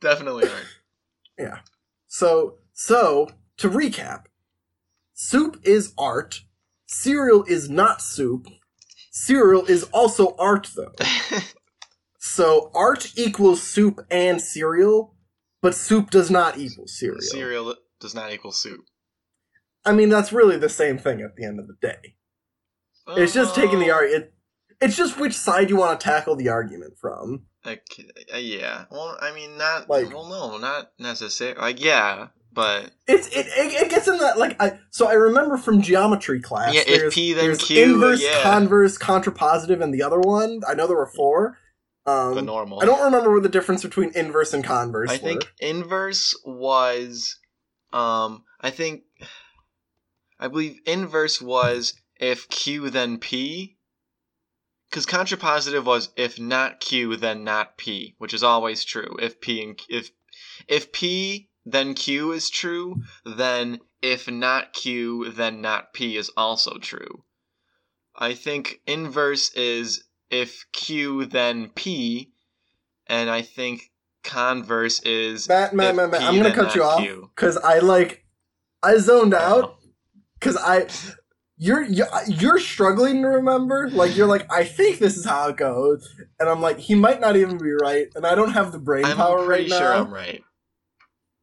[0.02, 0.66] definitely art.
[1.38, 1.60] Yeah.
[2.08, 2.56] So.
[2.76, 4.24] So to recap,
[5.14, 6.42] soup is art.
[6.88, 8.48] Cereal is not soup.
[9.12, 10.94] Cereal is also art though.
[12.26, 15.14] So art equals soup and cereal,
[15.62, 17.20] but soup does not equal cereal.
[17.20, 18.80] cereal does not equal soup.
[19.86, 22.16] I mean, that's really the same thing at the end of the day.
[23.10, 24.10] It's just taking the Oh, art.
[24.10, 24.34] It,
[24.80, 27.44] it's just which side you want to tackle the argument from.
[27.68, 28.86] Okay, uh, yeah.
[28.90, 31.60] Well, I mean, not Like- well, no, not necessarily.
[31.60, 35.58] Like, yeah, but It's it, it, it gets in that like I so I remember
[35.58, 36.74] from geometry class.
[36.74, 38.42] Yeah, if P, then Q, inverse, yeah.
[38.44, 40.62] converse, contrapositive, and the other one.
[40.68, 41.58] I know there were four.
[42.06, 42.82] Um, the normal.
[42.82, 45.10] I don't remember what the difference between inverse and converse.
[45.10, 45.20] I were.
[45.20, 47.38] think inverse was,
[47.94, 49.04] um, I think,
[50.40, 53.78] I believe inverse was if Q then P.
[54.90, 59.18] Because contrapositive was if not Q then not P, which is always true.
[59.20, 60.12] If P and if
[60.68, 66.78] if P then Q is true, then if not Q then not P is also
[66.78, 67.24] true.
[68.16, 72.32] I think inverse is if Q then P,
[73.08, 73.92] and I think
[74.24, 77.80] converse is Matt, Matt, if Matt, Matt, P, I'm gonna cut you off because I
[77.80, 78.26] like
[78.82, 79.38] I zoned oh.
[79.38, 79.78] out Oh.
[80.40, 80.88] because I
[81.58, 83.90] you're you're you're struggling to remember.
[83.90, 87.22] Like you're like I think this is how it goes, and I'm like he might
[87.22, 89.94] not even be right, and I don't have the brain I'm power pretty right sure
[89.94, 90.02] now.
[90.02, 90.44] I'm right.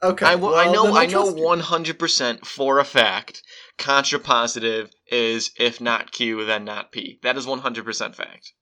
[0.03, 3.43] Okay, I, w- I well, know I know 100% for a fact
[3.79, 7.19] contrapositive is if not Q then not P.
[7.23, 8.53] That is 100% fact.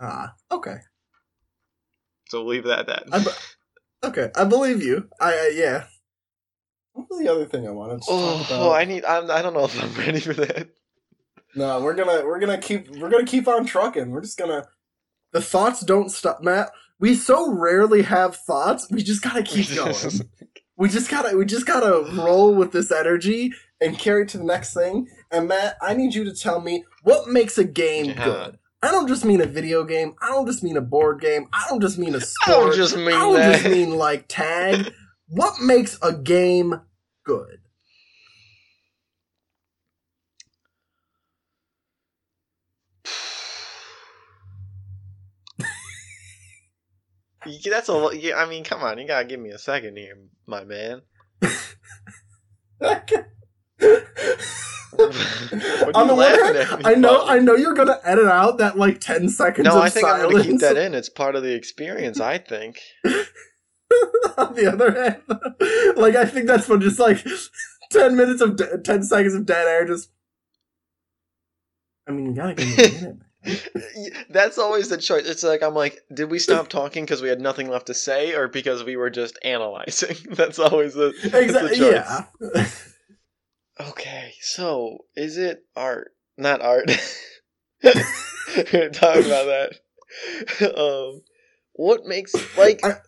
[0.00, 0.76] Ah, okay.
[2.28, 3.24] So we'll leave that at that.
[3.24, 5.08] Be- okay, I believe you.
[5.20, 5.84] I, I yeah.
[6.92, 8.62] What was the other thing I wanted to talk about?
[8.62, 8.72] oh.
[8.72, 10.68] I need I'm, I don't know if I'm ready for that.
[11.54, 14.10] No, we're gonna we're gonna keep we're gonna keep on trucking.
[14.10, 14.66] We're just gonna
[15.32, 16.70] the thoughts don't stop, Matt.
[16.98, 18.88] We so rarely have thoughts.
[18.90, 19.94] We just gotta keep going.
[20.76, 24.44] we just gotta we just gotta roll with this energy and carry it to the
[24.44, 25.06] next thing.
[25.30, 28.24] And Matt, I need you to tell me what makes a game Yeah.
[28.24, 28.58] good.
[28.82, 30.14] I don't just mean a video game.
[30.22, 31.48] I don't just mean a board game.
[31.52, 32.58] I don't just mean a I sport.
[32.68, 33.52] don't just mean I don't that.
[33.62, 34.92] just mean like tag.
[35.28, 36.80] what makes a game
[37.24, 37.58] good?
[47.70, 50.64] That's a yeah, I mean, come on, you gotta give me a second here, my
[50.64, 51.02] man.
[55.94, 57.32] On the one hand, I know, for?
[57.32, 59.66] I know you're gonna edit out that like ten seconds.
[59.66, 60.94] No, I think I'm gonna keep that in.
[60.94, 62.20] It's part of the experience.
[62.20, 62.80] I think.
[64.38, 67.24] On the other hand, like I think that's what just like
[67.90, 69.86] ten minutes of de- ten seconds of dead air.
[69.86, 70.10] Just,
[72.08, 73.16] I mean, you gotta give me a minute.
[74.30, 75.26] That's always the choice.
[75.26, 78.34] It's like I'm like, did we stop talking because we had nothing left to say,
[78.34, 80.16] or because we were just analyzing?
[80.30, 82.68] That's always the that's the choice.
[83.78, 83.86] Yeah.
[83.88, 86.12] Okay, so is it art?
[86.38, 86.86] Not art.
[87.82, 87.90] we
[88.72, 90.76] were talking about that.
[90.78, 91.22] Um,
[91.74, 92.80] what makes like?
[92.84, 93.00] I-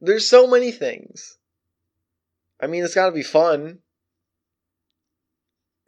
[0.00, 1.36] There's so many things.
[2.60, 3.78] I mean, it's got to be fun.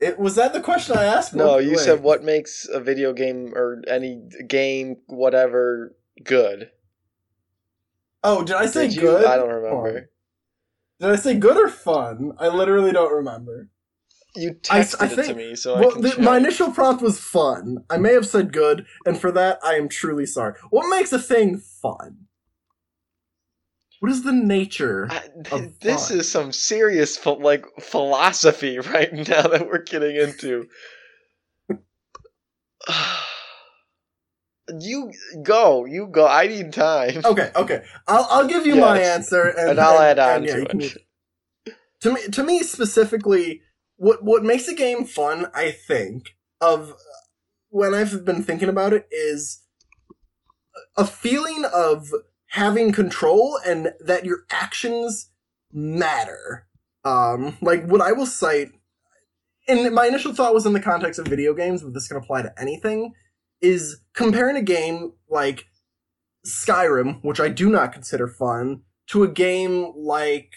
[0.05, 1.35] It was that the question I asked.
[1.35, 1.67] No, Wait.
[1.67, 6.71] you said what makes a video game or any game, whatever, good.
[8.23, 9.25] Oh, did I say Did good?
[9.25, 10.11] I don't remember.
[11.01, 12.33] Did I say good or fun?
[12.39, 13.71] I literally don't remember.
[14.37, 17.03] You I- texted I it to me, so I well, can the, my initial prompt
[17.03, 17.85] was fun.
[17.89, 20.55] I may have said good, and for that, I am truly sorry.
[20.71, 22.27] What makes a thing fun?
[24.05, 25.09] What is the nature?
[25.11, 26.19] I- of th- this fun.
[26.19, 30.69] is some serious ph- like philosophy right now that we're getting into.
[34.79, 35.11] you
[35.43, 36.27] go, you go.
[36.27, 37.23] I need time.
[37.25, 37.83] Okay, okay.
[38.07, 40.67] I'll I'll give you my answer, and, And I'll add on and, yeah, to you
[40.67, 43.63] can- To me, to me specifically,
[43.97, 46.93] what what makes a game fun, I think, of
[47.71, 49.63] when I've been thinking about it, is
[50.95, 52.11] a feeling of
[52.55, 55.31] having control and that your actions
[55.73, 56.69] matter.
[57.05, 58.69] Um, like what I will cite,
[59.67, 62.43] and my initial thought was in the context of video games, but this can apply
[62.43, 63.13] to anything.
[63.61, 65.67] Is comparing a game like
[66.47, 70.53] Skyrim, which I do not consider fun, to a game like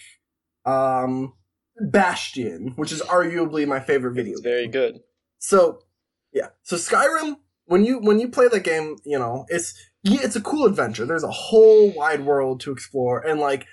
[0.65, 1.33] um,
[1.79, 4.33] Bastion, which is arguably my favorite video.
[4.33, 4.71] It's very game.
[4.71, 4.99] good.
[5.39, 5.79] So,
[6.31, 6.49] yeah.
[6.61, 9.73] So Skyrim, when you when you play that game, you know it's
[10.07, 11.05] yeah, it's a cool adventure.
[11.05, 13.65] There's a whole wide world to explore, and like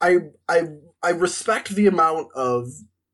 [0.00, 0.18] I
[0.48, 0.62] I
[1.02, 2.68] I respect the amount of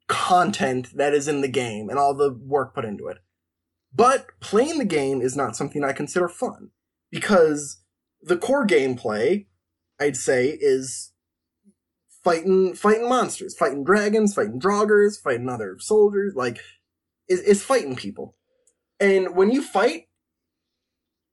[0.08, 3.18] content that is in the game and all the work put into it.
[3.94, 6.70] But playing the game is not something I consider fun
[7.10, 7.80] because
[8.20, 9.46] the core gameplay,
[10.00, 11.12] I'd say, is
[12.24, 16.58] fighting fighting monsters, fighting dragons, fighting draugrs, fighting other soldiers, like
[17.28, 18.36] is, is fighting people.
[18.98, 20.08] And when you fight,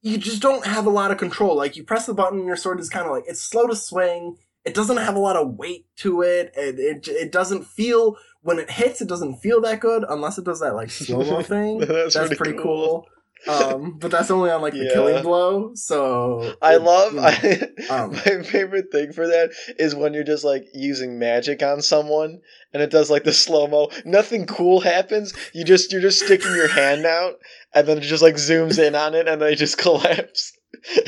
[0.01, 1.55] you just don't have a lot of control.
[1.55, 3.75] Like you press the button and your sword is kind of like it's slow to
[3.75, 6.53] swing it doesn't have a lot of weight to it.
[6.55, 10.45] It it, it doesn't feel when it hits, it doesn't feel that good unless it
[10.45, 11.79] does that like slow mo thing.
[11.79, 12.63] That's That's, pretty pretty, cool.
[12.63, 13.05] cool.
[13.47, 14.93] Um, but that's only on like the Yeah.
[14.93, 15.71] killing blow.
[15.73, 20.23] So I it- love know, I, um, my favorite thing for that is when you're
[20.23, 22.41] just like using magic on someone
[22.73, 23.89] and it does like the slow mo.
[24.05, 25.33] Nothing cool happens.
[25.53, 27.35] You just you're just sticking your hand out
[27.73, 30.53] and then it just like zooms in on it and they just collapse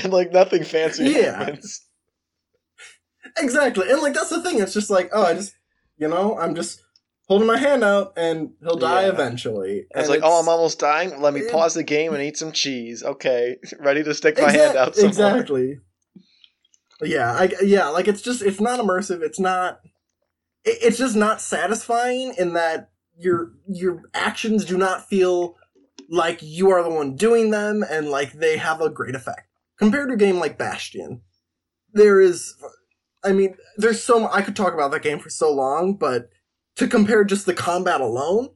[0.03, 1.37] and like nothing fancy Yeah.
[1.37, 1.81] happens.
[3.37, 4.59] exactly, and like that's the thing.
[4.59, 5.53] It's just like oh, I just
[5.97, 6.81] you know I'm just
[7.27, 9.09] holding my hand out and he'll die Yeah.
[9.09, 9.85] eventually.
[9.91, 11.19] It's And like, oh, I'm almost dying.
[11.21, 13.03] Let me it- pause the game and eat some cheese.
[13.03, 14.97] Okay, ready to stick my hand out.
[14.97, 15.79] Exactly.
[17.01, 19.21] Yeah, I yeah, like it's just it's not immersive.
[19.21, 19.79] It's not.
[20.63, 25.55] It, it's just not satisfying in that your your actions do not feel
[26.09, 29.47] like you are the one doing them and like they have a great effect
[29.77, 31.21] compared to a game like Bastion.
[31.93, 32.55] There is,
[33.23, 36.29] I mean, there's so I could talk about that game for so long, but
[36.75, 38.49] to compare just the combat alone,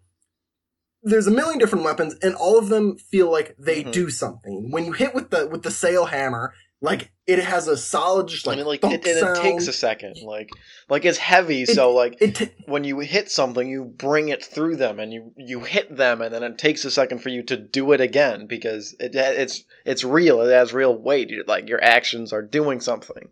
[1.03, 3.91] there's a million different weapons, and all of them feel like they Mhm.
[3.91, 4.71] do something.
[4.71, 8.47] When you hit with the with the Cael hammer, like it has a solid, just
[8.47, 10.17] I like mean, like it, it, takes a second.
[10.23, 10.49] Like,
[10.89, 14.43] like it's heavy, It- so like It ta- when you hit something, you bring it
[14.43, 17.43] through them, and you you hit them, and then it takes a second for you
[17.43, 20.41] to do it again because it it's it's real.
[20.41, 21.29] It has real weight.
[21.29, 23.29] You- Like your actions are doing something.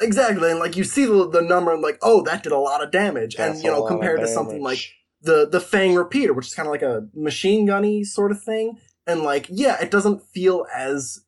[0.00, 2.82] Exactly, and like you see the, the number, and like oh, that did a lot
[2.82, 4.80] of damage, That's and you know compared to something like
[5.22, 8.78] the the Fang repeater, which is kind of like a machine gunny sort of thing,
[9.06, 11.20] and like yeah, it doesn't feel as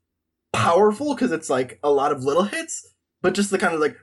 [0.53, 2.87] powerful because it's like a lot of little hits,
[3.23, 3.97] but just the kind of like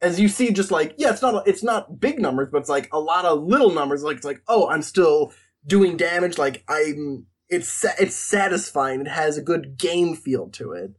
[0.00, 2.88] as you see, just like yeah, it's not it's not big numbers, but it's like
[2.92, 4.02] a lot of little numbers.
[4.02, 5.32] Like it's like oh, I'm still
[5.66, 6.38] doing damage.
[6.38, 9.00] Like I'm it's it's satisfying.
[9.00, 10.92] It has a good game feel to it,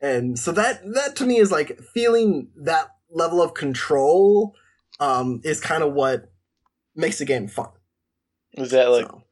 [0.00, 4.54] and so that that to me is like feeling that level of control
[4.98, 6.30] um, is kind of what
[6.94, 7.68] makes the game fun.
[8.52, 9.22] Is that like So,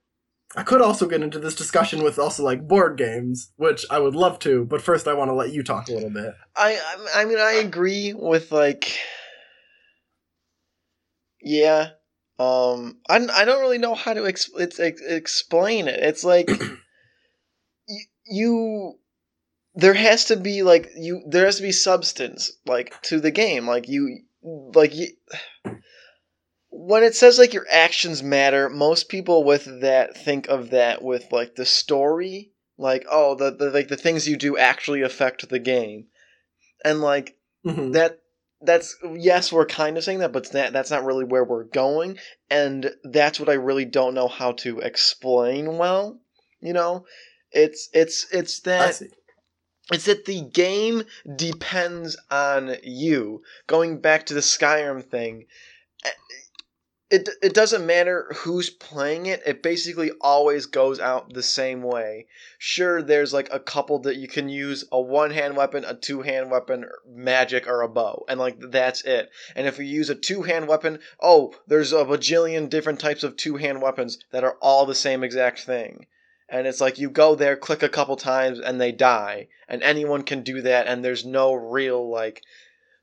[0.57, 4.15] I could also get into this discussion with also like board games, which I would
[4.15, 6.35] love to, but first I want to let you talk a little bit.
[6.57, 6.81] I
[7.15, 8.99] I mean I agree with like
[11.41, 11.91] yeah
[12.39, 16.49] um I, I don't really know how to ex- it's, ex- explain it it's like
[17.89, 18.99] you, you
[19.79, 23.67] there has to be like you there has to be substance like to the game.
[23.67, 25.07] Like you like you
[26.71, 31.31] when it says like your actions matter most people with that think of that with
[31.31, 35.61] like the story like oh the, the like the things you do actually affect the
[35.61, 36.07] game.
[36.85, 37.93] And like Mhm.
[37.93, 38.21] that
[38.61, 42.19] that's yes we're kind of saying that but that that's not really where we're going.
[42.51, 46.19] And that's what i really don't know how to explain well
[46.61, 47.05] you know?
[47.53, 49.03] It's it's it's I that
[49.91, 51.05] it's that the game
[51.37, 53.43] depends on you.
[53.67, 55.47] Going back to the skyrim thing
[56.05, 56.11] eh,
[57.11, 62.27] it, it doesn't matter who's playing it it basically always goes out the same way.
[62.59, 66.21] Sure there's like a couple that you can use a one hand weapon a two
[66.21, 69.31] hand weapon magic or a bow and like that's it.
[69.57, 73.37] And if you use a two hand weapon oh there's a bajillion different types of
[73.37, 76.07] two hand weapons that are all the same exact thing
[76.49, 80.23] and it's like you go there click a couple times and they die and anyone
[80.23, 82.43] can do that and there's no real like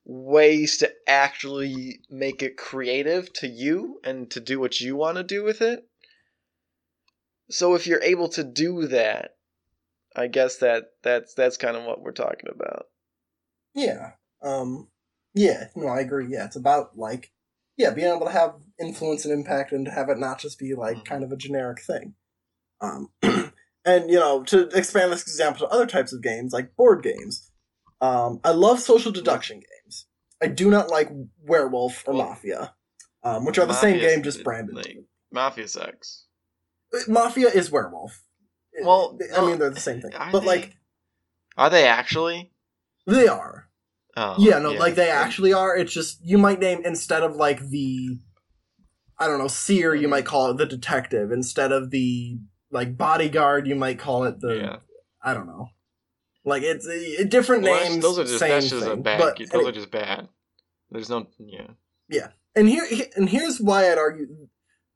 [0.05, 5.23] ways to actually make it creative to you and to do what you want to
[5.23, 5.87] do with it
[7.49, 9.35] so if you're able to do that
[10.15, 12.87] i guess that that's that's kind of what we're talking about
[13.73, 14.11] Yeah.
[14.41, 14.87] Um.
[15.33, 15.67] Yeah.
[15.75, 16.27] No, I agree.
[16.29, 17.33] Yeah, it's about like,
[17.75, 20.73] yeah, being able to have influence and impact, and to have it not just be
[20.75, 21.05] like Mhm.
[21.05, 22.15] kind of a generic thing.
[22.81, 23.09] Um.
[23.85, 27.51] and you know, to expand this example to other types of games like board games.
[28.01, 28.39] Um.
[28.43, 30.05] I love social deduction games.
[30.43, 31.09] I do not like
[31.43, 32.73] Werewolf or Well, Mafia,
[33.23, 34.75] um, which are the same game, just branded.
[34.75, 34.97] like,
[35.31, 36.25] mafia sex
[37.07, 38.21] Mafia is Werewolf.
[38.83, 40.45] Well, I mean they're the same thing, but they?
[40.45, 40.77] like
[41.57, 42.51] are they actually
[43.07, 43.69] they are.
[44.17, 45.75] oh yeah, no, like they actually are.
[45.75, 48.19] It's just you might name instead of like the
[49.17, 50.11] I don't know, seer, you Mhm.
[50.11, 51.31] might call it the detective.
[51.31, 52.37] Instead of the
[52.75, 54.75] like bodyguard, you might call it the yeah
[55.23, 55.69] I don't know.
[56.43, 58.03] Like it's uh, different Well, names.
[58.03, 59.01] those are just same that's just thing.
[59.01, 60.27] bad But those any- are just bad
[60.91, 61.67] there's no yeah
[62.09, 64.27] Yeah, and here and here's why I'd argue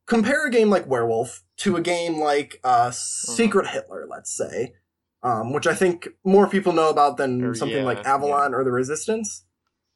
[0.06, 4.74] compare a game like Werewolf to a game like uh Secret Hitler, let's say.
[5.22, 8.64] Um, which I think more people know about than Or, something yeah, like Avalon or
[8.64, 9.44] the Resistance.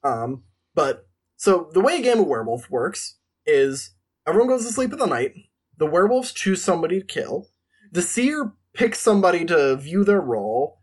[0.02, 0.42] Um,
[0.74, 1.06] but
[1.36, 3.16] so the way a game of werewolf works
[3.46, 3.94] is
[4.26, 5.32] everyone goes to sleep in the night.
[5.78, 7.48] The werewolves choose somebody to kill.
[7.94, 10.80] The seer picks somebody to view their role,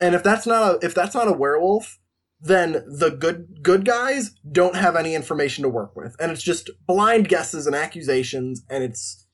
[0.00, 1.98] and if that's not a if that's not a werewolf,
[2.40, 6.70] then the good good guys don't have any information to work with, and it's just
[6.86, 9.26] blind guesses and accusations, and it's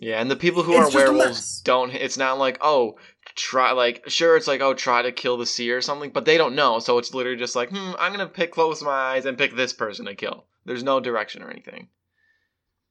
[0.00, 1.94] Yeah, and the people who are werewolves don't.
[1.94, 2.98] It's not like oh,
[3.36, 6.36] try like sure it's like oh try to kill the seer or something, but they
[6.36, 6.80] don't know.
[6.80, 9.72] So it's literally just like hmm, I'm gonna pick close my eyes and pick this
[9.72, 10.46] person to kill.
[10.64, 11.88] There's no direction or anything.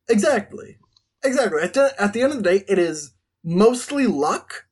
[0.07, 0.78] Exactly.
[1.23, 1.61] Exactly.
[1.61, 3.14] At the, at the end of the day, it is
[3.45, 4.65] mostly luck.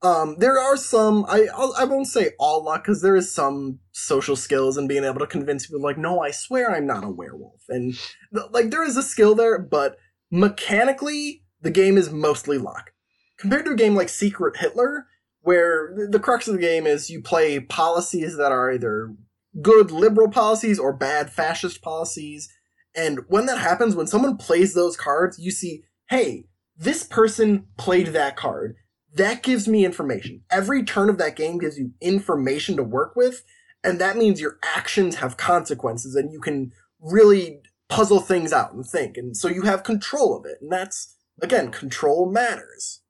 [0.00, 3.80] Um, there are some, I, I'll, I won't say all luck, because there is some
[3.92, 7.08] social skills and being able to convince people, like, no, I swear I'm not a
[7.08, 7.62] werewolf.
[7.68, 7.94] And,
[8.34, 9.96] th- like, there is a skill there, but
[10.30, 12.92] mechanically, the game is mostly luck.
[13.38, 15.06] Compared to a game like Secret Hitler,
[15.40, 19.14] where the crux of the game is you play policies that are either
[19.62, 22.50] good liberal policies or bad fascist policies,
[22.94, 26.44] and when that happens, when someone plays those cards, you see, hey,
[26.76, 28.76] this person played that card.
[29.14, 30.42] That gives me information.
[30.50, 33.44] Every turn of that game gives you information to work with,
[33.84, 38.84] and that means your actions have consequences, and you can really puzzle things out and
[38.84, 39.16] think.
[39.16, 40.58] And so you have control of it.
[40.60, 43.02] And that's, again, control matters.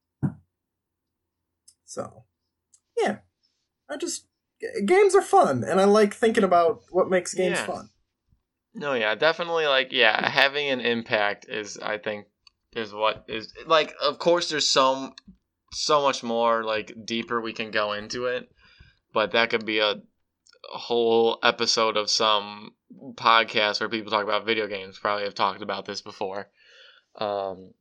[1.85, 2.25] So,
[3.01, 3.19] yeah.
[3.89, 4.27] I just.
[4.87, 7.67] Games are fun, and I like thinking about what makes games Yeah.
[7.67, 7.91] fun.
[8.75, 9.67] No, yeah, definitely.
[9.67, 12.27] Like, yeah, having an impact is, I think,
[12.75, 13.95] is what is like.
[14.03, 15.15] Of course, there's so
[15.73, 18.51] so much more like deeper we can go into it,
[19.13, 22.73] but that could be a, a whole episode of some
[23.15, 24.99] podcast where people talk about video games.
[24.99, 26.49] Probably have talked about this before.
[27.17, 27.75] Um,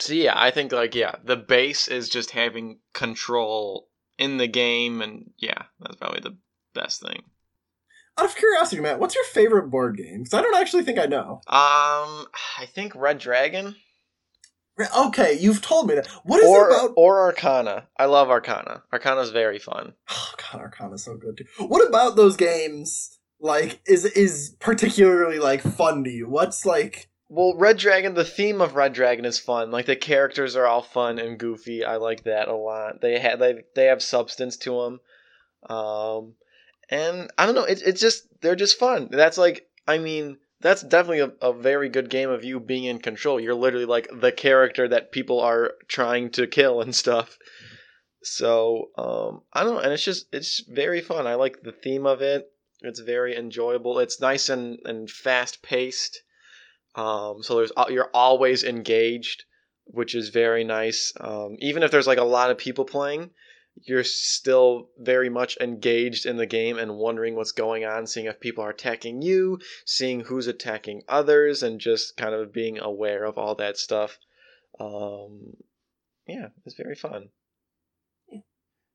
[0.00, 3.88] so yeah, I think like yeah, the base is just having control
[4.18, 6.36] in the game, and yeah, that's probably the
[6.74, 7.22] best thing.
[8.18, 10.22] Out of curiosity, Matt, what's your favorite board game?
[10.22, 11.42] Because I don't actually think I know.
[11.46, 12.26] Um,
[12.58, 13.76] I think Red Dragon.
[14.78, 16.06] Okay, you've told me that.
[16.24, 16.92] What is or it about?
[16.96, 17.88] or Arcana.
[17.96, 18.82] I love Arcana.
[18.92, 19.94] Arcana's very fun.
[20.10, 21.66] Oh God, Arcana's so good too.
[21.66, 23.18] What about those games?
[23.40, 26.28] Like, is is particularly like fun to you?
[26.28, 27.08] What's like?
[27.28, 28.14] Well, Red Dragon.
[28.14, 29.70] The theme of Red Dragon is fun.
[29.70, 31.84] Like the characters are all fun and goofy.
[31.84, 33.00] I like that a lot.
[33.00, 35.00] They have they they have substance to them.
[35.68, 36.34] Um,
[36.88, 37.64] and I don't know.
[37.64, 39.08] It's it's just they're just fun.
[39.10, 42.98] That's like I mean that's definitely a, a very good game of you being in
[42.98, 43.38] control.
[43.38, 47.38] You're literally like the character that people are trying to kill and stuff.
[48.22, 51.26] So um, I don't know, and it's just it's very fun.
[51.26, 52.50] I like the theme of it.
[52.80, 53.98] It's very enjoyable.
[53.98, 56.22] It's nice and, and fast paced.
[56.94, 59.44] Um, so there's you're always engaged,
[59.84, 61.12] which is very nice.
[61.20, 63.30] Um, even if there's like a lot of people playing,
[63.84, 68.40] you're still very much engaged in the game and wondering what's going on, seeing if
[68.40, 73.38] people are attacking you, seeing who's attacking others, and just kind of being aware of
[73.38, 74.18] all that stuff.
[74.80, 75.54] Um,
[76.26, 77.28] yeah, it's very fun.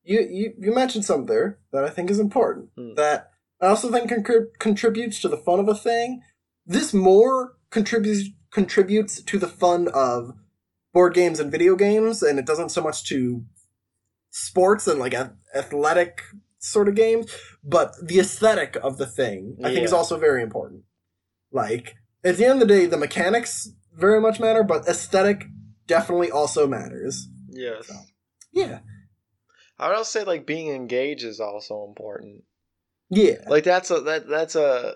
[0.03, 2.69] You you you mentioned something there that I think is important.
[2.75, 2.95] Hmm.
[2.95, 6.23] That I also think con- contributes to the fun of a thing.
[6.65, 10.34] This more contributes contributes to the fun of
[10.93, 13.45] board games and video games, and it doesn't so much to
[14.32, 16.21] sports and like a- athletic
[16.57, 17.32] sort of games.
[17.63, 20.84] But the aesthetic of the thing, I think, is also very important.
[21.51, 25.43] Like at the end of the day, the mechanics very much matter, but aesthetic
[25.86, 27.27] definitely also matters.
[27.49, 27.91] Yes.
[28.53, 28.79] Yeah,
[29.77, 32.43] I would also say like being engaged is also important.
[33.09, 33.43] yeah.
[33.47, 34.95] Like that's a that that's a.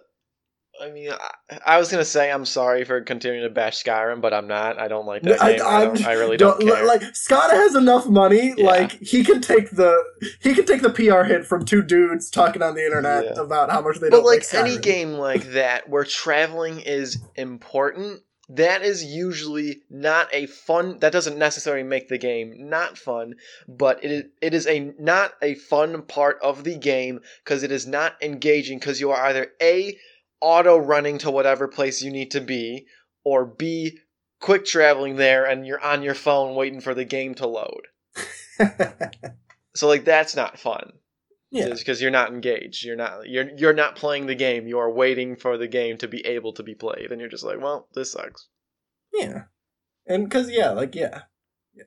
[0.81, 4.33] I mean, I, I was gonna say I'm sorry for continuing to bash Skyrim, but
[4.33, 4.77] I'm not.
[4.79, 5.61] I don't like that I- game.
[5.61, 6.85] I, I'm- don't, I really don't, Don't- care.
[6.85, 8.53] like Scott has enough money.
[8.57, 8.65] Yeah.
[8.65, 10.03] Like he can take the
[10.41, 13.41] he can take the PR hit from two dudes talking on the internet Yeah.
[13.41, 17.17] about how much they but don't like like any game like that where traveling is
[17.35, 20.99] important, that is usually not a fun.
[20.99, 23.35] That doesn't necessarily make the game not fun,
[23.67, 27.71] but it is it is a not a fun part of the game because it
[27.71, 29.97] is not engaging because you are either a
[30.45, 32.85] auto running to whatever place you need to be,
[33.23, 33.97] or b
[34.39, 37.87] quick traveling there and you're on your phone waiting for the game to load.
[39.75, 40.93] So like that's not fun.
[41.51, 42.85] yeah, because you're not engaged.
[42.85, 44.67] You're not you're you're not playing the game.
[44.67, 47.43] You are waiting for the game to be able to be played, and you're just
[47.43, 48.47] like, well, this sucks.
[49.13, 49.43] yeah,
[50.07, 51.23] and because yeah, like yeah,
[51.73, 51.83] yeah,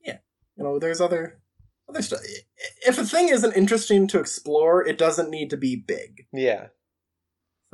[0.00, 0.18] yeah.
[0.56, 1.40] You know, there's other
[1.88, 2.20] other stuff.
[2.86, 6.26] If a thing isn't interesting to explore, it doesn't need to be big.
[6.32, 6.68] Yeah,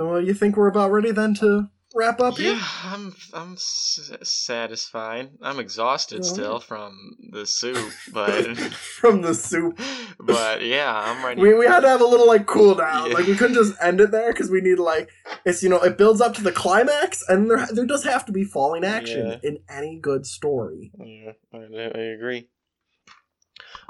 [0.03, 2.55] So uh, you think we're about ready then to wrap up yeah.
[2.55, 2.61] here?
[2.82, 5.30] I'm I'm s- satisfied.
[5.40, 6.30] I'm exhausted Yeah.
[6.32, 8.57] still from the soup, but
[9.00, 9.78] From the soup.
[10.18, 11.40] but yeah, I'm ready.
[11.40, 13.11] We, we had to have a little like cool down.
[13.11, 13.14] Yeah.
[13.14, 15.09] Like we couldn't just end it there because we need like
[15.44, 18.32] it's you know it builds up to the climax and there there does have to
[18.32, 19.36] be falling action Yeah.
[19.44, 20.90] in any good story.
[20.98, 22.48] Yeah, I, I agree.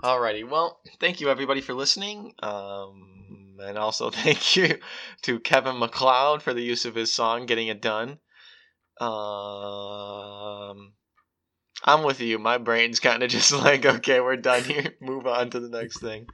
[0.04, 2.34] Alrighty, well, thank you everybody for listening.
[2.42, 4.78] Um, Um, and also thank you
[5.22, 8.18] to Kevin MacLeod for the use of his song "Getting It Done."
[9.00, 10.92] Um,
[11.84, 12.38] I'm with you.
[12.38, 14.94] My brain's kind of just like, okay, we're done here.
[15.00, 16.26] Move on to the next thing.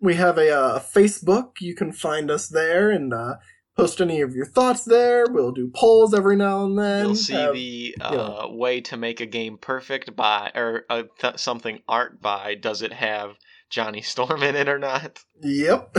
[0.00, 1.60] We have a uh, Facebook.
[1.60, 3.34] You can find us there and uh,
[3.76, 5.26] post any of your thoughts there.
[5.28, 7.06] We'll do polls every now and then.
[7.06, 8.50] You'll see have- the you uh, know.
[8.52, 12.54] way to make a game perfect by, or uh, th- something art by.
[12.54, 13.30] Does it have
[13.70, 15.20] Johnny Storm in it or not?
[15.42, 15.96] Yep.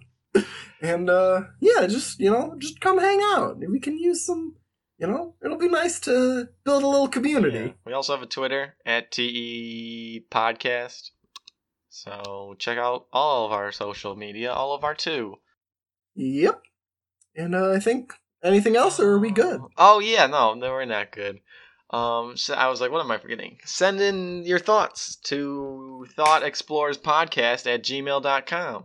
[0.82, 3.58] and uh yeah, just you know, just come hang out.
[3.58, 4.56] We can use some
[4.98, 7.58] you know, it'll be nice to build a little community.
[7.58, 7.72] Yeah.
[7.84, 11.10] We also have a Twitter at TE Podcast.
[11.90, 15.36] So check out all of our social media, all of our two.
[16.14, 16.62] Yep.
[17.36, 19.60] And uh, I think anything else or are we good?
[19.76, 21.40] Oh yeah, no, no, we're not good.
[21.90, 23.58] Um, so I was like, what am I forgetting?
[23.64, 28.84] Send in your thoughts to Thought Explorers Podcast at gmail.com.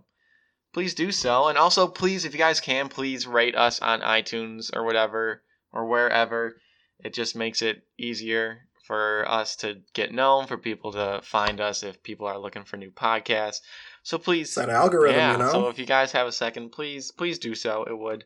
[0.74, 1.47] Please do so.
[1.47, 5.41] And also, please, if you guys can, please rate us on iTunes or whatever,
[5.74, 6.58] or wherever.
[7.04, 11.84] It just makes it easier for us to get known, for people to find us
[11.84, 13.62] if people are looking for new podcasts.
[14.04, 15.32] So please, It's that algorithm, yeah.
[15.34, 15.52] you know.
[15.52, 17.84] So if you guys have a second, please, please do so.
[17.84, 18.26] It would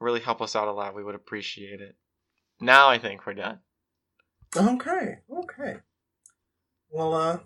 [0.00, 0.94] really help us out a lot.
[0.94, 1.96] We would appreciate it.
[2.60, 3.58] Now I think we're done.
[4.54, 5.76] Okay, okay.
[6.90, 7.38] Well, uh,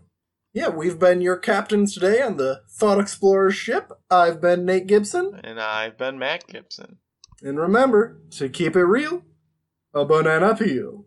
[0.52, 3.92] yeah, we've been your captains today on the Thought Explorer ship.
[4.10, 6.98] I've been Nate Gibson, And I've been Matt Gibson.
[7.42, 9.22] and remember to keep it real,
[9.94, 11.06] a banana peel.